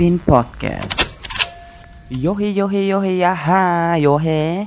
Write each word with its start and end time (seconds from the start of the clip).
Pin 0.00 0.16
Podcast. 0.16 0.96
Yohe 2.08 2.56
yohe 2.56 2.88
yohe 2.88 3.20
ya 3.20 3.36
ha 3.36 4.00
yohe. 4.00 4.64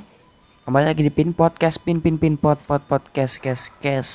Kembali 0.62 0.86
lagi 0.86 1.02
di 1.02 1.10
Pin 1.10 1.34
Podcast, 1.34 1.82
Pin 1.82 2.06
Pin 2.06 2.22
Pin 2.22 2.38
Pod 2.38 2.62
Pod 2.70 2.86
Podcast 2.86 3.42
Kes 3.42 3.74
Kes. 3.82 4.10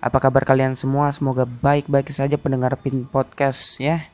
Apa 0.00 0.24
kabar 0.24 0.48
kalian 0.48 0.72
semua? 0.72 1.12
Semoga 1.12 1.44
baik-baik 1.44 2.16
saja 2.16 2.40
pendengar 2.40 2.80
Pin 2.80 3.04
Podcast 3.04 3.76
ya. 3.76 4.08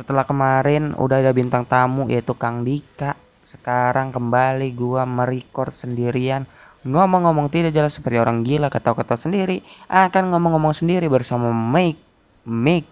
Setelah 0.00 0.24
kemarin 0.24 0.96
udah 0.96 1.20
ada 1.20 1.36
bintang 1.36 1.68
tamu 1.68 2.08
yaitu 2.08 2.32
Kang 2.32 2.64
Dika. 2.64 3.20
Sekarang 3.44 4.16
kembali 4.16 4.72
gua 4.72 5.04
merecord 5.04 5.76
sendirian. 5.76 6.48
Ngomong-ngomong 6.88 7.52
tidak 7.52 7.76
jelas 7.76 7.92
seperti 7.92 8.16
orang 8.16 8.48
gila 8.48 8.72
ketawa-ketawa 8.72 9.20
sendiri. 9.20 9.60
Akan 9.92 10.32
ngomong-ngomong 10.32 10.72
sendiri 10.72 11.04
bersama 11.12 11.52
Mike 11.52 12.00
Mike 12.48 12.88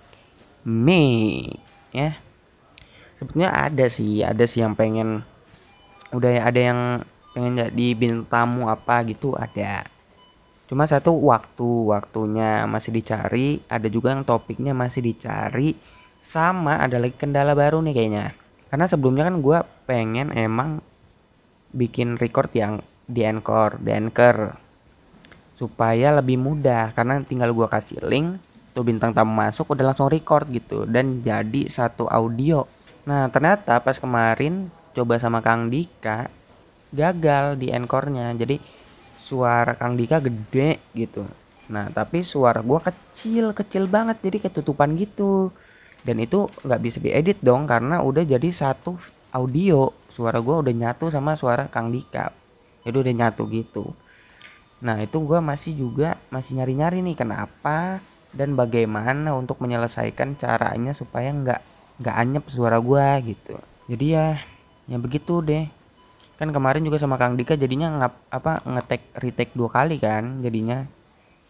Mike 0.68 1.63
ya 1.94 2.18
sebetulnya 3.16 3.54
ada 3.54 3.86
sih 3.86 4.26
ada 4.26 4.44
sih 4.44 4.60
yang 4.60 4.74
pengen 4.74 5.22
udah 6.10 6.30
ya 6.30 6.42
ada 6.50 6.60
yang 6.60 6.80
pengen 7.34 7.58
jadi 7.58 7.86
bintang 7.98 8.62
apa 8.70 9.02
gitu 9.10 9.34
ada. 9.34 9.90
Cuma 10.70 10.86
satu 10.86 11.12
waktu 11.28 11.66
waktunya 11.90 12.64
masih 12.70 12.94
dicari 12.94 13.60
ada 13.66 13.90
juga 13.90 14.14
yang 14.14 14.22
topiknya 14.22 14.72
masih 14.72 15.02
dicari 15.02 15.74
sama 16.24 16.80
ada 16.80 16.96
lagi 16.96 17.18
kendala 17.18 17.52
baru 17.52 17.82
nih 17.82 17.94
kayaknya. 17.94 18.26
Karena 18.70 18.86
sebelumnya 18.86 19.28
kan 19.28 19.36
gue 19.42 19.58
pengen 19.84 20.30
emang 20.32 20.78
bikin 21.74 22.16
record 22.16 22.54
yang 22.54 22.80
di 23.04 23.26
Anchor 23.26 23.82
di 23.82 23.90
Anchor. 23.92 24.56
Supaya 25.58 26.14
lebih 26.14 26.38
mudah 26.38 26.94
karena 26.94 27.20
tinggal 27.22 27.50
gue 27.50 27.66
kasih 27.66 27.98
link 28.06 28.38
tuh 28.74 28.82
bintang 28.82 29.14
tamu 29.14 29.30
masuk 29.30 29.70
udah 29.70 29.94
langsung 29.94 30.10
record 30.10 30.50
gitu 30.50 30.82
dan 30.84 31.22
jadi 31.22 31.70
satu 31.70 32.10
audio. 32.10 32.66
Nah 33.06 33.30
ternyata 33.30 33.78
pas 33.78 33.94
kemarin 33.96 34.68
coba 34.92 35.22
sama 35.22 35.38
Kang 35.38 35.70
Dika 35.70 36.26
gagal 36.90 37.58
di 37.58 37.70
enkornya 37.70 38.34
jadi 38.34 38.58
suara 39.22 39.78
Kang 39.78 39.94
Dika 39.94 40.18
gede 40.18 40.82
gitu. 40.90 41.22
Nah 41.70 41.86
tapi 41.94 42.26
suara 42.26 42.60
gua 42.66 42.82
kecil 42.82 43.54
kecil 43.54 43.86
banget 43.86 44.18
jadi 44.20 44.50
ketutupan 44.50 44.98
gitu. 44.98 45.54
Dan 46.04 46.20
itu 46.20 46.50
nggak 46.66 46.80
bisa 46.84 46.98
diedit 47.00 47.38
dong 47.40 47.64
karena 47.70 48.02
udah 48.02 48.26
jadi 48.26 48.50
satu 48.50 48.98
audio. 49.30 49.94
Suara 50.10 50.42
gua 50.42 50.60
udah 50.66 50.74
nyatu 50.74 51.14
sama 51.14 51.38
suara 51.38 51.70
Kang 51.70 51.94
Dika. 51.94 52.34
Jadi 52.82 52.96
udah 52.98 53.14
nyatu 53.14 53.46
gitu. 53.48 53.94
Nah 54.82 54.98
itu 55.00 55.16
gua 55.22 55.38
masih 55.38 55.72
juga 55.78 56.18
masih 56.28 56.58
nyari-nyari 56.58 57.00
nih 57.00 57.16
kenapa 57.16 58.02
dan 58.34 58.58
bagaimana 58.58 59.32
untuk 59.32 59.62
menyelesaikan 59.62 60.36
caranya 60.36 60.92
supaya 60.92 61.30
nggak 61.30 61.60
nggak 62.02 62.16
anyep 62.18 62.44
suara 62.50 62.82
gua 62.82 63.22
gitu. 63.22 63.54
Jadi 63.86 64.04
ya 64.14 64.38
ya 64.90 64.96
begitu 64.98 65.40
deh. 65.40 65.70
Kan 66.34 66.50
kemarin 66.50 66.82
juga 66.82 66.98
sama 66.98 67.14
Kang 67.14 67.38
Dika 67.38 67.54
jadinya 67.54 67.94
ngap 68.02 68.14
apa 68.34 68.52
ngetek 68.66 69.02
retake 69.22 69.54
dua 69.54 69.70
kali 69.70 70.02
kan 70.02 70.42
jadinya. 70.42 70.82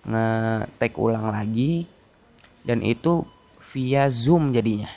Ngetek 0.05 1.01
ulang 1.01 1.33
lagi. 1.33 1.89
Dan 2.65 2.85
itu 2.85 3.25
via 3.73 4.09
zoom 4.13 4.53
jadinya. 4.53 4.89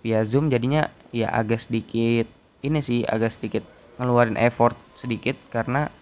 Via 0.00 0.24
zoom 0.24 0.48
jadinya 0.48 0.88
ya 1.12 1.30
agak 1.30 1.64
sedikit 1.68 2.28
ini 2.64 2.80
sih 2.80 3.04
agak 3.04 3.36
sedikit 3.36 3.62
ngeluarin 4.00 4.40
effort 4.40 4.74
sedikit 4.96 5.36
karena 5.52 5.92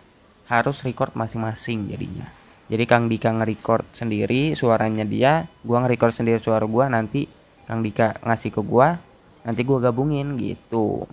harus 0.46 0.80
record 0.86 1.12
masing-masing 1.18 1.90
jadinya 1.90 2.30
jadi 2.72 2.88
Kang 2.88 3.12
Dika 3.12 3.28
nge-record 3.36 3.84
sendiri 3.92 4.56
suaranya 4.56 5.04
dia 5.04 5.44
gua 5.60 5.84
nge-record 5.84 6.16
sendiri 6.16 6.40
suara 6.40 6.64
gua 6.64 6.88
nanti 6.88 7.28
Kang 7.68 7.84
Dika 7.84 8.16
ngasih 8.24 8.48
ke 8.48 8.64
gua 8.64 8.96
nanti 9.44 9.60
gua 9.60 9.84
gabungin 9.84 10.40
gitu. 10.40 11.04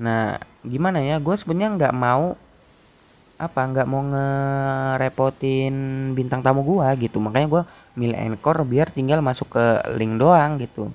Nah 0.00 0.40
gimana 0.64 1.04
ya 1.04 1.20
gue 1.20 1.36
sebenarnya 1.36 1.76
nggak 1.76 1.94
mau 1.94 2.32
apa 3.36 3.60
nggak 3.60 3.84
mau 3.84 4.00
ngerepotin 4.00 5.74
bintang 6.16 6.40
tamu 6.40 6.64
gua 6.64 6.96
gitu. 6.96 7.20
Makanya 7.20 7.48
gua 7.52 7.62
milih 8.00 8.16
Anchor 8.16 8.64
biar 8.64 8.88
tinggal 8.88 9.20
masuk 9.20 9.60
ke 9.60 9.64
link 10.00 10.16
doang 10.16 10.56
gitu. 10.56 10.88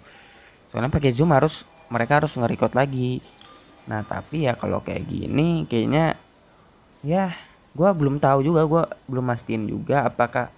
Soalnya 0.74 0.90
pakai 0.90 1.14
Zoom 1.14 1.38
harus 1.38 1.62
mereka 1.94 2.18
harus 2.18 2.34
nge-record 2.34 2.74
lagi. 2.74 3.22
Nah 3.86 4.02
tapi 4.02 4.50
ya 4.50 4.58
kalau 4.58 4.82
kayak 4.82 5.06
gini 5.06 5.70
kayaknya 5.70 6.18
ya 7.06 7.30
gue 7.80 7.90
belum 7.96 8.20
tahu 8.20 8.44
juga 8.44 8.68
gue 8.68 8.84
belum 9.08 9.26
mastiin 9.32 9.64
juga 9.72 10.04
apakah 10.04 10.52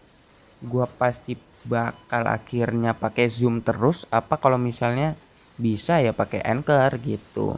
gue 0.58 0.86
pasti 0.98 1.38
bakal 1.70 2.26
akhirnya 2.26 2.98
pakai 2.98 3.30
zoom 3.30 3.62
terus 3.62 4.10
apa 4.10 4.42
kalau 4.42 4.58
misalnya 4.58 5.14
bisa 5.54 6.02
ya 6.02 6.18
pakai 6.18 6.42
anchor 6.42 6.98
gitu. 7.06 7.54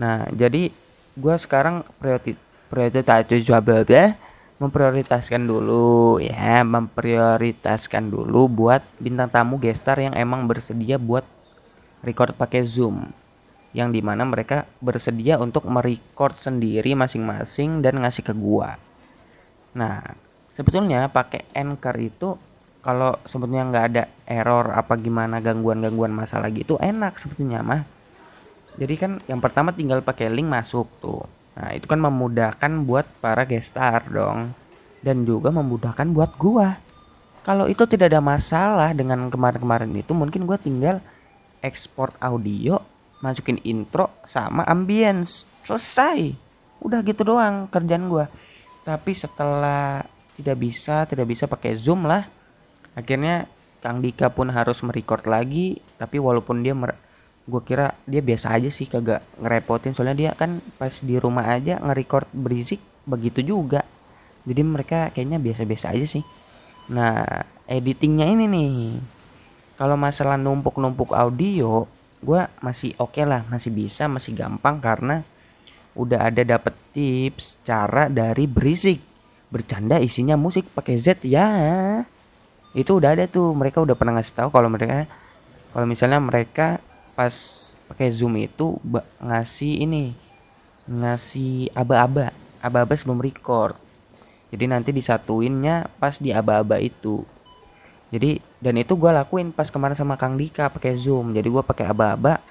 Nah 0.00 0.24
jadi 0.32 0.72
gue 1.12 1.34
sekarang 1.36 1.84
prioritas 2.00 2.40
prioritas 2.72 3.28
ya 3.84 4.16
memprioritaskan 4.56 5.44
dulu 5.44 6.16
ya 6.16 6.64
memprioritaskan 6.64 8.08
dulu 8.08 8.48
buat 8.48 8.80
bintang 8.96 9.28
tamu 9.28 9.60
gestar 9.60 10.00
yang 10.00 10.16
emang 10.16 10.48
bersedia 10.48 10.96
buat 10.96 11.22
record 12.00 12.32
pakai 12.32 12.64
zoom 12.64 13.12
yang 13.76 13.92
di 13.92 14.00
mana 14.00 14.24
mereka 14.24 14.64
bersedia 14.80 15.36
untuk 15.36 15.68
merecord 15.68 16.40
sendiri 16.40 16.96
masing-masing 16.96 17.84
dan 17.84 18.00
ngasih 18.00 18.24
ke 18.24 18.32
gua. 18.32 18.80
Nah, 19.76 20.00
sebetulnya 20.56 21.12
pakai 21.12 21.44
Anchor 21.52 21.96
itu 22.00 22.28
kalau 22.80 23.20
sebetulnya 23.28 23.68
nggak 23.68 23.86
ada 23.92 24.04
error 24.24 24.72
apa 24.72 24.96
gimana 24.96 25.44
gangguan-gangguan 25.44 26.14
masalah 26.14 26.48
gitu 26.48 26.80
enak 26.80 27.20
sebetulnya 27.20 27.60
mah. 27.60 27.82
Jadi 28.78 28.94
kan 28.96 29.12
yang 29.28 29.42
pertama 29.42 29.74
tinggal 29.74 30.00
pakai 30.00 30.32
link 30.32 30.48
masuk 30.48 30.88
tuh. 31.02 31.26
Nah, 31.58 31.74
itu 31.74 31.84
kan 31.90 31.98
memudahkan 31.98 32.72
buat 32.86 33.04
para 33.18 33.42
gestar 33.44 34.06
dong 34.08 34.54
dan 35.02 35.26
juga 35.26 35.52
memudahkan 35.52 36.08
buat 36.14 36.32
gua. 36.40 36.78
Kalau 37.44 37.68
itu 37.68 37.84
tidak 37.84 38.14
ada 38.14 38.22
masalah 38.22 38.94
dengan 38.94 39.28
kemarin-kemarin 39.28 39.90
itu 39.92 40.14
mungkin 40.14 40.46
gua 40.48 40.56
tinggal 40.56 41.02
ekspor 41.60 42.14
audio 42.22 42.78
masukin 43.24 43.58
intro 43.66 44.10
sama 44.26 44.66
ambience. 44.66 45.46
Selesai. 45.66 46.32
Udah 46.78 47.02
gitu 47.02 47.26
doang 47.26 47.66
kerjaan 47.68 48.06
gue 48.06 48.26
tapi 48.88 49.12
setelah 49.12 50.00
tidak 50.40 50.56
bisa 50.64 51.04
tidak 51.04 51.28
bisa 51.28 51.44
pakai 51.44 51.76
zoom 51.76 52.08
lah. 52.08 52.24
Akhirnya 52.96 53.44
Kang 53.84 54.00
Dika 54.00 54.32
pun 54.32 54.48
harus 54.48 54.80
merecord 54.80 55.28
lagi. 55.28 55.76
Tapi 56.00 56.16
walaupun 56.16 56.64
dia 56.64 56.72
gue 57.48 57.62
kira 57.68 57.92
dia 58.08 58.24
biasa 58.24 58.56
aja 58.56 58.72
sih 58.72 58.88
kagak 58.88 59.20
ngerepotin. 59.36 59.92
Soalnya 59.92 60.16
dia 60.16 60.30
kan 60.32 60.64
pas 60.80 60.96
di 61.04 61.20
rumah 61.20 61.52
aja 61.52 61.76
nge-record 61.84 62.32
berisik 62.32 62.80
begitu 63.04 63.44
juga. 63.44 63.84
Jadi 64.48 64.62
mereka 64.64 65.12
kayaknya 65.12 65.36
biasa-biasa 65.36 65.92
aja 65.92 66.08
sih. 66.08 66.24
Nah 66.88 67.44
editingnya 67.68 68.24
ini 68.24 68.48
nih. 68.48 68.72
Kalau 69.76 70.00
masalah 70.00 70.40
numpuk-numpuk 70.40 71.12
audio 71.12 71.84
gue 72.18 72.40
masih 72.58 72.98
oke 72.98 73.14
okay 73.14 73.24
lah 73.24 73.46
masih 73.46 73.70
bisa 73.70 74.10
masih 74.10 74.34
gampang 74.34 74.82
karena 74.82 75.22
udah 75.98 76.30
ada 76.30 76.42
dapet 76.46 76.74
tips 76.94 77.62
cara 77.66 78.06
dari 78.06 78.46
berisik. 78.46 79.02
Bercanda 79.48 79.96
isinya 79.98 80.36
musik 80.36 80.68
pakai 80.70 81.00
Z 81.00 81.24
ya. 81.24 81.48
Itu 82.76 83.00
udah 83.00 83.16
ada 83.16 83.24
tuh 83.26 83.56
mereka 83.56 83.80
udah 83.80 83.96
pernah 83.96 84.20
ngasih 84.20 84.34
tahu 84.36 84.48
kalau 84.52 84.68
mereka 84.68 85.08
kalau 85.72 85.86
misalnya 85.88 86.20
mereka 86.20 86.78
pas 87.18 87.34
pakai 87.88 88.12
zoom 88.12 88.36
itu 88.38 88.76
ngasih 89.18 89.88
ini 89.88 90.12
ngasih 90.88 91.72
aba-aba 91.72 92.30
aba-aba 92.62 92.94
sebelum 92.94 93.18
record. 93.22 93.74
Jadi 94.48 94.64
nanti 94.64 94.90
disatuinnya 94.92 95.88
pas 96.00 96.16
di 96.16 96.32
aba-aba 96.32 96.80
itu. 96.80 97.24
Jadi 98.08 98.40
dan 98.58 98.74
itu 98.74 98.98
gue 98.98 99.10
lakuin 99.10 99.54
pas 99.54 99.70
kemarin 99.70 99.94
sama 99.94 100.18
Kang 100.18 100.34
Dika 100.34 100.66
pakai 100.66 100.98
zoom. 100.98 101.30
Jadi 101.30 101.46
gue 101.46 101.62
pakai 101.62 101.86
aba-aba 101.86 102.42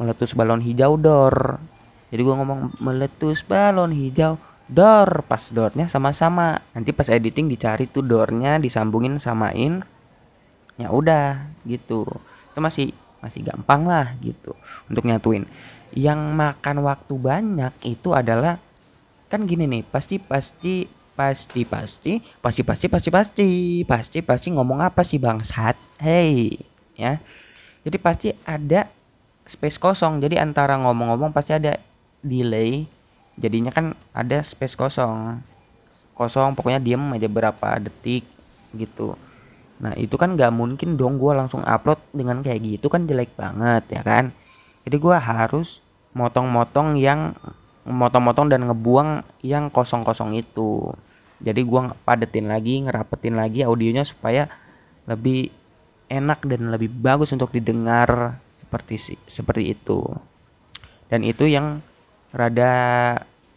meletus 0.00 0.32
balon 0.32 0.64
hijau 0.64 0.96
dor. 0.96 1.60
Jadi 2.08 2.20
gue 2.24 2.34
ngomong 2.34 2.80
meletus 2.80 3.44
balon 3.44 3.92
hijau 3.92 4.40
dor. 4.64 5.20
Pas 5.28 5.44
dornya 5.52 5.84
sama-sama. 5.92 6.64
Nanti 6.72 6.96
pas 6.96 7.12
editing 7.12 7.52
dicari 7.52 7.84
tuh 7.84 8.00
dornya 8.00 8.56
disambungin 8.56 9.20
samain. 9.20 9.84
Ya 10.80 10.88
udah 10.88 11.44
gitu. 11.68 12.08
Itu 12.56 12.58
masih 12.64 12.96
masih 13.20 13.44
gampang 13.44 13.84
lah 13.84 14.16
gitu. 14.24 14.56
Untuk 14.88 15.04
nyatuin. 15.04 15.44
Yang 15.92 16.20
makan 16.40 16.76
waktu 16.88 17.14
banyak 17.20 17.72
itu 17.84 18.16
adalah 18.16 18.56
kan 19.28 19.44
gini 19.46 19.68
nih 19.68 19.86
pasti 19.86 20.18
pasti 20.18 20.88
pasti 21.20 21.68
pasti 21.68 22.12
pasti 22.40 22.64
pasti 22.64 22.86
pasti 22.88 23.08
pasti 23.12 23.48
pasti 23.84 24.18
pasti 24.24 24.48
ngomong 24.56 24.80
apa 24.80 25.04
sih 25.04 25.20
bangsat? 25.20 25.76
Hey 26.00 26.56
ya. 26.96 27.20
Jadi 27.84 27.96
pasti 28.00 28.28
ada 28.48 28.88
space 29.44 29.76
kosong. 29.76 30.24
Jadi 30.24 30.40
antara 30.40 30.80
ngomong-ngomong 30.80 31.28
pasti 31.36 31.52
ada 31.52 31.76
delay. 32.24 32.88
Jadinya 33.36 33.68
kan 33.68 33.92
ada 34.16 34.40
space 34.40 34.72
kosong. 34.80 35.44
Kosong 36.16 36.56
pokoknya 36.56 36.80
diem 36.80 37.04
aja 37.12 37.28
berapa 37.28 37.68
detik 37.76 38.24
gitu. 38.72 39.12
Nah 39.80 39.92
itu 40.00 40.16
kan 40.16 40.32
nggak 40.36 40.52
mungkin 40.56 40.96
dong 40.96 41.20
gue 41.20 41.32
langsung 41.36 41.60
upload 41.64 42.00
dengan 42.16 42.40
kayak 42.40 42.60
gitu 42.64 42.88
kan 42.88 43.04
jelek 43.04 43.36
banget 43.36 43.84
ya 43.92 44.00
kan? 44.00 44.32
Jadi 44.88 44.96
gue 44.96 45.16
harus 45.16 45.84
motong-motong 46.16 46.96
yang 46.96 47.36
motong-motong 47.84 48.52
dan 48.52 48.68
ngebuang 48.68 49.24
yang 49.40 49.72
kosong-kosong 49.72 50.36
itu 50.36 50.92
jadi 51.40 51.60
gue 51.64 51.82
padetin 52.04 52.52
lagi 52.52 52.84
ngerapetin 52.84 53.32
lagi 53.32 53.64
audionya 53.64 54.04
supaya 54.04 54.44
lebih 55.08 55.48
enak 56.12 56.44
dan 56.44 56.68
lebih 56.68 56.92
bagus 56.92 57.32
untuk 57.32 57.48
didengar 57.56 58.36
seperti 58.60 59.16
seperti 59.24 59.72
itu. 59.72 60.04
Dan 61.08 61.24
itu 61.24 61.48
yang 61.48 61.80
rada 62.30 62.72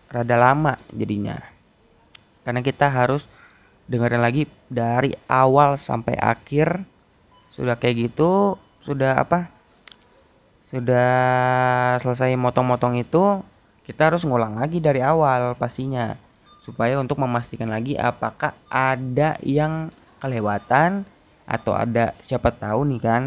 rada 0.07 0.35
lama 0.39 0.80
jadinya. 0.95 1.38
Karena 2.47 2.63
kita 2.63 2.88
harus 2.88 3.27
dengerin 3.91 4.24
lagi 4.24 4.47
dari 4.71 5.12
awal 5.27 5.75
sampai 5.75 6.15
akhir. 6.15 6.88
Sudah 7.51 7.77
kayak 7.77 8.09
gitu 8.09 8.57
sudah 8.83 9.15
apa 9.15 9.47
sudah 10.68 11.12
selesai 12.03 12.35
motong-motong 12.35 13.00
itu 13.00 13.45
kita 13.88 14.12
harus 14.12 14.27
ngulang 14.27 14.59
lagi 14.59 14.83
dari 14.83 15.00
awal 15.00 15.56
pastinya 15.56 16.18
supaya 16.63 16.95
untuk 17.00 17.19
memastikan 17.19 17.68
lagi 17.68 18.00
apakah 18.00 18.56
ada 18.71 19.36
yang 19.44 19.92
kelewatan 20.24 21.04
atau 21.44 21.75
ada 21.75 22.15
siapa 22.24 22.56
tahu 22.56 22.88
nih 22.88 23.01
kan 23.04 23.24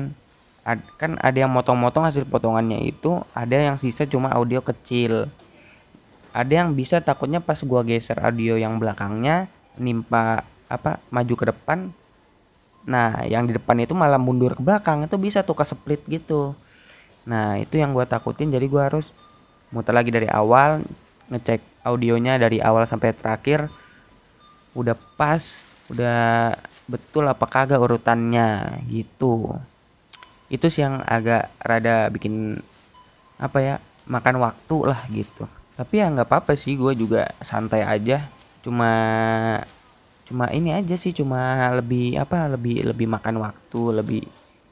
ad, 0.66 0.80
kan 0.98 1.14
ada 1.22 1.38
yang 1.38 1.52
motong-motong 1.52 2.08
hasil 2.10 2.26
potongannya 2.26 2.82
itu 2.82 3.22
ada 3.36 3.54
yang 3.54 3.76
sisa 3.78 4.08
cuma 4.08 4.34
audio 4.34 4.58
kecil. 4.58 5.30
Ada 6.36 6.64
yang 6.64 6.76
bisa 6.76 7.00
takutnya 7.00 7.40
pas 7.40 7.56
gua 7.64 7.80
geser 7.86 8.18
audio 8.20 8.58
yang 8.60 8.76
belakangnya 8.76 9.48
nimpa 9.78 10.44
apa 10.66 10.98
maju 11.08 11.34
ke 11.38 11.44
depan. 11.54 11.94
Nah 12.88 13.24
yang 13.24 13.46
di 13.46 13.56
depan 13.56 13.78
itu 13.80 13.94
malah 13.94 14.20
mundur 14.20 14.58
ke 14.58 14.62
belakang 14.64 15.06
itu 15.06 15.16
bisa 15.16 15.46
tuh 15.46 15.56
ke 15.56 15.64
split 15.64 16.02
gitu. 16.08 16.52
Nah 17.24 17.56
itu 17.60 17.78
yang 17.80 17.92
gua 17.92 18.04
takutin 18.04 18.52
jadi 18.52 18.66
gua 18.68 18.90
harus 18.90 19.06
muter 19.70 19.94
lagi 19.94 20.10
dari 20.12 20.28
awal 20.28 20.82
ngecek 21.31 21.61
audionya 21.82 22.38
dari 22.38 22.62
awal 22.62 22.87
sampai 22.87 23.14
terakhir 23.14 23.70
udah 24.76 24.94
pas 25.17 25.43
udah 25.90 26.52
betul 26.87 27.26
apa 27.26 27.46
kagak 27.46 27.82
urutannya 27.82 28.82
gitu. 28.90 29.55
Itu 30.46 30.70
sih 30.70 30.87
yang 30.87 31.02
agak 31.02 31.50
rada 31.58 32.06
bikin 32.11 32.58
apa 33.37 33.58
ya 33.58 33.75
makan 34.06 34.38
waktu 34.38 34.76
lah 34.87 35.00
gitu. 35.11 35.44
Tapi 35.76 36.00
ya 36.00 36.08
nggak 36.08 36.28
apa-apa 36.31 36.55
sih 36.55 36.78
gue 36.78 36.94
juga 36.94 37.28
santai 37.43 37.82
aja. 37.82 38.26
Cuma 38.62 38.90
cuma 40.26 40.50
ini 40.50 40.75
aja 40.75 40.99
sih 40.99 41.14
cuma 41.14 41.70
lebih 41.78 42.19
apa 42.19 42.50
lebih 42.50 42.82
lebih 42.82 43.06
makan 43.06 43.38
waktu 43.43 43.81
lebih 44.02 44.23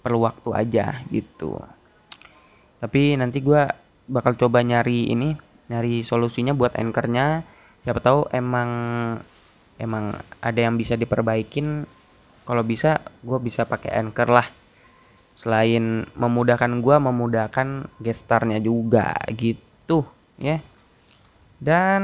perlu 0.02 0.26
waktu 0.26 0.50
aja 0.54 1.02
gitu. 1.10 1.58
Tapi 2.78 3.18
nanti 3.18 3.38
gue 3.42 3.62
bakal 4.04 4.36
coba 4.36 4.60
nyari 4.60 5.08
ini 5.10 5.32
nyari 5.72 6.04
solusinya 6.04 6.52
buat 6.52 6.76
anchornya 6.76 7.46
siapa 7.84 8.00
tahu 8.00 8.28
emang 8.32 8.70
emang 9.80 10.14
ada 10.40 10.60
yang 10.60 10.76
bisa 10.76 10.94
diperbaikin 10.94 11.88
kalau 12.44 12.62
bisa 12.64 13.00
gue 13.24 13.38
bisa 13.40 13.64
pakai 13.64 13.96
anchor 13.96 14.28
lah 14.28 14.46
selain 15.34 16.06
memudahkan 16.14 16.70
gue 16.78 16.96
memudahkan 17.00 17.90
gestarnya 17.98 18.60
juga 18.62 19.12
gitu 19.34 20.04
ya 20.38 20.58
yeah. 20.58 20.60
Dan 21.64 22.02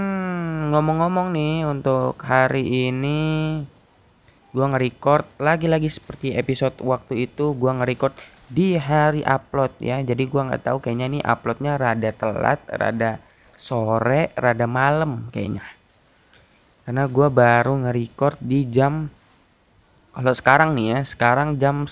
ngomong-ngomong 0.72 1.36
nih 1.36 1.68
untuk 1.68 2.16
hari 2.24 2.88
ini 2.88 3.60
gua 4.56 4.72
nge-record 4.72 5.26
lagi-lagi 5.36 5.92
seperti 5.92 6.32
episode 6.32 6.80
waktu 6.80 7.28
itu 7.28 7.52
gua 7.52 7.76
nge-record 7.76 8.16
di 8.48 8.80
hari 8.80 9.20
upload 9.20 9.76
ya. 9.82 10.00
Jadi 10.00 10.24
gua 10.32 10.48
nggak 10.48 10.64
tahu 10.64 10.78
kayaknya 10.80 11.06
nih 11.12 11.22
uploadnya 11.28 11.76
rada 11.76 12.10
telat, 12.16 12.60
rada 12.72 13.20
sore, 13.60 14.32
rada 14.40 14.64
malam 14.64 15.28
kayaknya. 15.28 15.62
Karena 16.88 17.04
gua 17.06 17.28
baru 17.28 17.76
nge-record 17.84 18.40
di 18.40 18.64
jam 18.72 19.12
kalau 20.10 20.34
sekarang 20.34 20.74
nih 20.74 20.86
ya, 20.90 20.98
sekarang 21.06 21.60
jam 21.60 21.86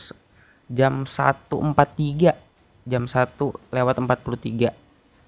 jam 0.66 1.06
1.43 1.06 2.34
jam 2.88 3.04
1 3.04 3.14
lewat 3.70 3.94
43 4.00 4.72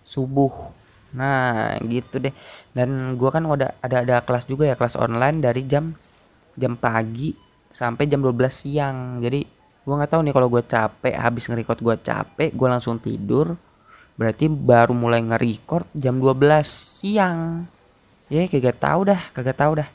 subuh. 0.03 0.73
Nah 1.15 1.77
gitu 1.85 2.19
deh. 2.19 2.35
Dan 2.73 3.15
gua 3.21 3.31
kan 3.31 3.45
udah 3.45 3.77
ada 3.85 4.03
ada 4.03 4.17
kelas 4.25 4.49
juga 4.49 4.67
ya 4.67 4.75
kelas 4.75 4.97
online 4.97 5.45
dari 5.45 5.63
jam 5.69 5.95
jam 6.57 6.75
pagi 6.75 7.37
sampai 7.71 8.09
jam 8.09 8.25
12 8.25 8.51
siang. 8.51 9.23
Jadi 9.23 9.45
gua 9.85 10.03
nggak 10.03 10.11
tahu 10.17 10.21
nih 10.25 10.35
kalau 10.35 10.49
gua 10.51 10.65
capek 10.65 11.15
habis 11.15 11.45
nge-record 11.47 11.79
gua 11.85 11.97
capek 12.01 12.51
gua 12.57 12.75
langsung 12.75 12.99
tidur 12.99 13.55
berarti 14.21 14.53
baru 14.53 14.93
mulai 14.93 15.25
nge-record 15.25 15.89
jam 15.97 16.21
12 16.21 17.01
siang. 17.01 17.65
Ya 18.29 18.45
kagak 18.45 18.77
tahu 18.77 19.09
dah 19.09 19.21
kagak 19.33 19.57
tahu 19.57 19.81
dah. 19.81 19.89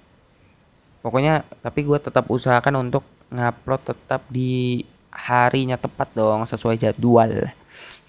Pokoknya 1.06 1.45
tapi 1.62 1.86
gua 1.86 2.01
tetap 2.01 2.25
usahakan 2.33 2.89
untuk 2.89 3.06
ngupload 3.30 3.86
tetap 3.86 4.25
di 4.33 4.81
harinya 5.13 5.77
tepat 5.77 6.10
dong 6.18 6.50
sesuai 6.50 6.81
jadwal. 6.81 7.54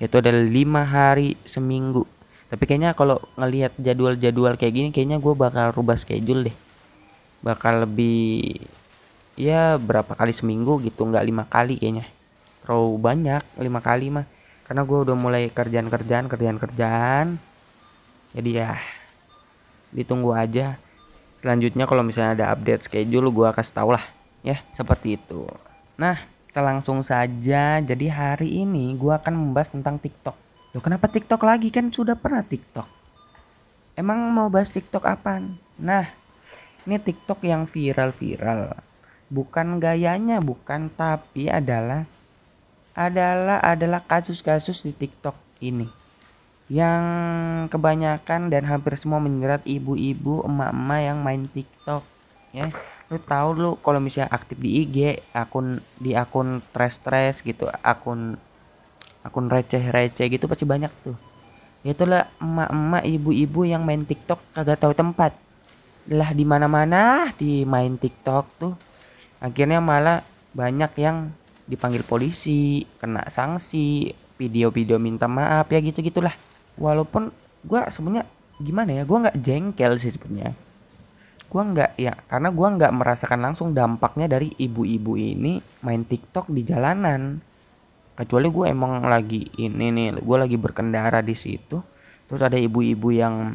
Itu 0.00 0.24
adalah 0.24 0.40
lima 0.40 0.88
hari 0.88 1.36
seminggu. 1.44 2.08
Tapi 2.48 2.64
kayaknya 2.64 2.96
kalau 2.96 3.20
ngelihat 3.36 3.76
jadwal-jadwal 3.76 4.56
kayak 4.56 4.72
gini 4.72 4.88
kayaknya 4.96 5.20
gue 5.20 5.34
bakal 5.36 5.76
rubah 5.76 6.00
schedule 6.00 6.48
deh. 6.48 6.56
Bakal 7.44 7.84
lebih 7.84 8.56
ya 9.36 9.76
berapa 9.76 10.16
kali 10.16 10.32
seminggu 10.32 10.80
gitu 10.80 11.04
nggak 11.04 11.26
lima 11.28 11.44
kali 11.44 11.76
kayaknya. 11.76 12.08
Terlalu 12.64 12.88
banyak 12.96 13.42
lima 13.60 13.80
kali 13.84 14.06
mah 14.08 14.24
karena 14.66 14.82
gue 14.82 14.98
udah 15.06 15.16
mulai 15.16 15.46
kerjaan-kerjaan 15.48 16.26
kerjaan-kerjaan 16.26 17.38
jadi 18.34 18.50
ya 18.50 18.70
ditunggu 19.94 20.34
aja 20.34 20.74
selanjutnya 21.38 21.86
kalau 21.86 22.02
misalnya 22.02 22.42
ada 22.42 22.46
update 22.52 22.90
schedule 22.90 23.30
gue 23.30 23.48
kasih 23.54 23.74
tau 23.74 23.94
lah 23.94 24.02
ya 24.42 24.58
seperti 24.74 25.16
itu 25.16 25.46
nah 25.94 26.18
kita 26.50 26.60
langsung 26.60 27.06
saja 27.06 27.78
jadi 27.78 28.06
hari 28.10 28.66
ini 28.66 28.98
gue 28.98 29.14
akan 29.14 29.32
membahas 29.32 29.70
tentang 29.70 30.02
TikTok 30.02 30.46
Loh 30.76 30.84
kenapa 30.84 31.08
TikTok 31.08 31.40
lagi 31.40 31.72
kan 31.72 31.88
sudah 31.88 32.12
pernah 32.12 32.44
TikTok? 32.44 32.84
Emang 33.96 34.28
mau 34.28 34.52
bahas 34.52 34.68
TikTok 34.68 35.08
apa? 35.08 35.40
Nah, 35.80 36.04
ini 36.84 37.00
TikTok 37.00 37.40
yang 37.48 37.64
viral-viral. 37.64 38.76
Bukan 39.32 39.80
gayanya, 39.80 40.36
bukan 40.44 40.92
tapi 40.92 41.48
adalah 41.48 42.04
adalah 42.96 43.60
adalah 43.60 44.00
kasus-kasus 44.00 44.80
di 44.88 44.96
TikTok 44.96 45.36
ini. 45.60 45.84
Yang 46.66 47.04
kebanyakan 47.70 48.50
dan 48.50 48.66
hampir 48.66 48.96
semua 48.98 49.20
menjerat 49.22 49.62
ibu-ibu 49.68 50.42
emak-emak 50.48 51.00
yang 51.04 51.18
main 51.20 51.44
TikTok 51.46 52.02
ya. 52.56 52.72
Lu 53.06 53.22
tahu 53.22 53.48
lu 53.54 53.70
kalau 53.84 54.02
misalnya 54.02 54.34
aktif 54.34 54.58
di 54.58 54.82
IG 54.82 55.22
akun 55.30 55.78
di 56.00 56.18
akun 56.18 56.58
stress-stress 56.72 57.38
gitu 57.46 57.70
akun 57.84 58.34
akun 59.22 59.46
receh-receh 59.46 60.26
gitu 60.26 60.50
pasti 60.50 60.66
banyak 60.66 60.90
tuh. 61.06 61.14
Itulah 61.86 62.26
emak-emak 62.42 63.06
ibu-ibu 63.06 63.62
yang 63.62 63.86
main 63.86 64.02
TikTok 64.02 64.42
kagak 64.56 64.82
tahu 64.82 64.90
tempat. 64.90 65.38
Lah 66.10 66.34
di 66.34 66.42
mana-mana 66.42 67.30
di 67.38 67.62
main 67.62 67.94
TikTok 67.94 68.44
tuh. 68.58 68.74
Akhirnya 69.38 69.78
malah 69.78 70.26
banyak 70.50 70.90
yang 70.98 71.30
dipanggil 71.66 72.06
polisi 72.06 72.86
kena 73.02 73.26
sanksi 73.28 74.14
video-video 74.38 75.02
minta 75.02 75.26
maaf 75.26 75.66
ya 75.70 75.82
gitu 75.82 76.00
gitulah 76.00 76.32
walaupun 76.78 77.32
gue 77.66 77.80
sebenarnya 77.90 78.24
gimana 78.56 78.90
ya 78.96 79.02
gue 79.04 79.18
nggak 79.26 79.38
jengkel 79.42 79.92
sih 80.00 80.14
sebenarnya. 80.14 80.54
Gue 81.46 81.62
nggak 81.62 81.90
ya 82.00 82.12
karena 82.26 82.48
gue 82.50 82.68
nggak 82.78 82.92
merasakan 82.94 83.40
langsung 83.42 83.70
dampaknya 83.76 84.26
dari 84.26 84.52
ibu-ibu 84.56 85.14
ini 85.18 85.60
main 85.84 86.02
TikTok 86.02 86.50
di 86.50 86.62
jalanan. 86.64 87.42
Kecuali 88.16 88.48
gue 88.48 88.66
emang 88.72 89.04
lagi 89.04 89.44
ini 89.60 89.92
nih 89.92 90.24
gue 90.24 90.36
lagi 90.36 90.56
berkendara 90.56 91.20
di 91.20 91.36
situ 91.36 91.76
terus 92.26 92.42
ada 92.42 92.58
ibu-ibu 92.58 93.14
yang 93.14 93.54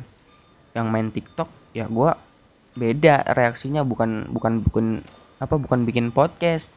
yang 0.72 0.88
main 0.88 1.12
TikTok 1.12 1.76
ya 1.76 1.92
gue 1.92 2.12
beda 2.72 3.36
reaksinya 3.36 3.84
bukan 3.84 4.32
bukan 4.32 4.64
bukan 4.64 4.86
apa 5.44 5.60
bukan 5.60 5.84
bikin 5.84 6.16
podcast 6.16 6.72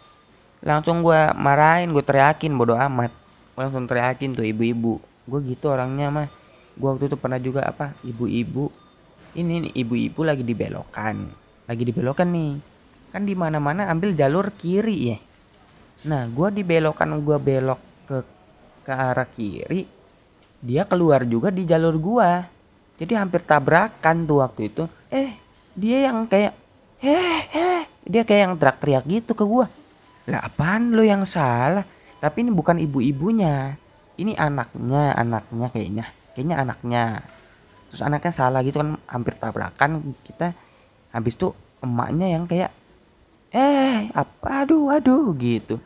langsung 0.64 1.04
gue 1.04 1.21
marahin 1.37 1.92
gue 1.92 2.02
teriakin 2.02 2.56
bodoh 2.56 2.80
amat. 2.80 3.12
Langsung 3.54 3.85
teriakin 3.87 4.35
tuh 4.35 4.49
ibu-ibu. 4.49 4.99
Gue 5.28 5.40
gitu 5.44 5.71
orangnya 5.71 6.09
mah 6.11 6.28
gue 6.75 6.88
waktu 6.88 7.06
itu 7.06 7.16
pernah 7.21 7.38
juga 7.38 7.68
apa 7.68 7.92
ibu-ibu. 8.02 8.73
Ini 9.37 9.76
ibu-ibu 9.76 10.21
lagi 10.25 10.42
dibelokan 10.42 11.44
lagi 11.64 11.83
dibelokan 11.85 12.28
nih. 12.28 12.52
Kan 13.14 13.25
di 13.25 13.35
mana-mana 13.37 13.88
ambil 13.88 14.12
jalur 14.12 14.52
kiri 14.59 15.14
ya. 15.14 15.18
Nah, 16.04 16.28
gue 16.28 16.49
dibelokan 16.61 17.09
gue 17.25 17.38
belok 17.40 17.80
ke 18.04 18.16
ke 18.85 18.92
arah 18.92 19.25
kiri, 19.25 19.88
dia 20.61 20.85
keluar 20.85 21.25
juga 21.25 21.49
di 21.49 21.64
jalur 21.64 21.97
gue. 21.97 22.30
Jadi 23.00 23.12
hampir 23.16 23.40
tabrakan 23.42 24.28
tuh 24.28 24.44
waktu 24.44 24.68
itu. 24.68 24.85
Eh, 25.09 25.33
dia 25.73 26.11
yang 26.11 26.28
kayak, 26.28 26.52
eh, 27.00 27.40
eh, 27.49 27.83
dia 28.04 28.23
kayak 28.23 28.42
yang 28.50 28.54
teriak-teriak 28.61 29.04
gitu 29.09 29.33
ke 29.33 29.44
gue. 29.47 29.66
Lah 30.25 30.40
apaan 30.49 30.97
lo 30.97 31.04
yang 31.04 31.28
salah? 31.28 31.85
Tapi 32.21 32.40
ini 32.40 32.50
bukan 32.52 32.81
ibu-ibunya. 32.81 33.76
Ini 34.16 34.33
anaknya 34.40 35.12
anaknya 35.12 35.66
kayaknya. 35.69 36.04
Kayaknya 36.33 36.57
anaknya. 36.64 37.04
Terus 37.93 38.00
anaknya 38.00 38.33
salah 38.33 38.61
gitu 38.64 38.81
kan 38.81 38.97
hampir 39.04 39.37
tabrakan 39.37 40.16
kita. 40.25 40.57
Habis 41.12 41.37
tuh 41.37 41.52
emaknya 41.85 42.33
yang 42.33 42.49
kayak 42.49 42.73
eh 43.52 44.09
apa? 44.16 44.64
Aduh 44.64 44.88
aduh 44.88 45.37
gitu. 45.37 45.76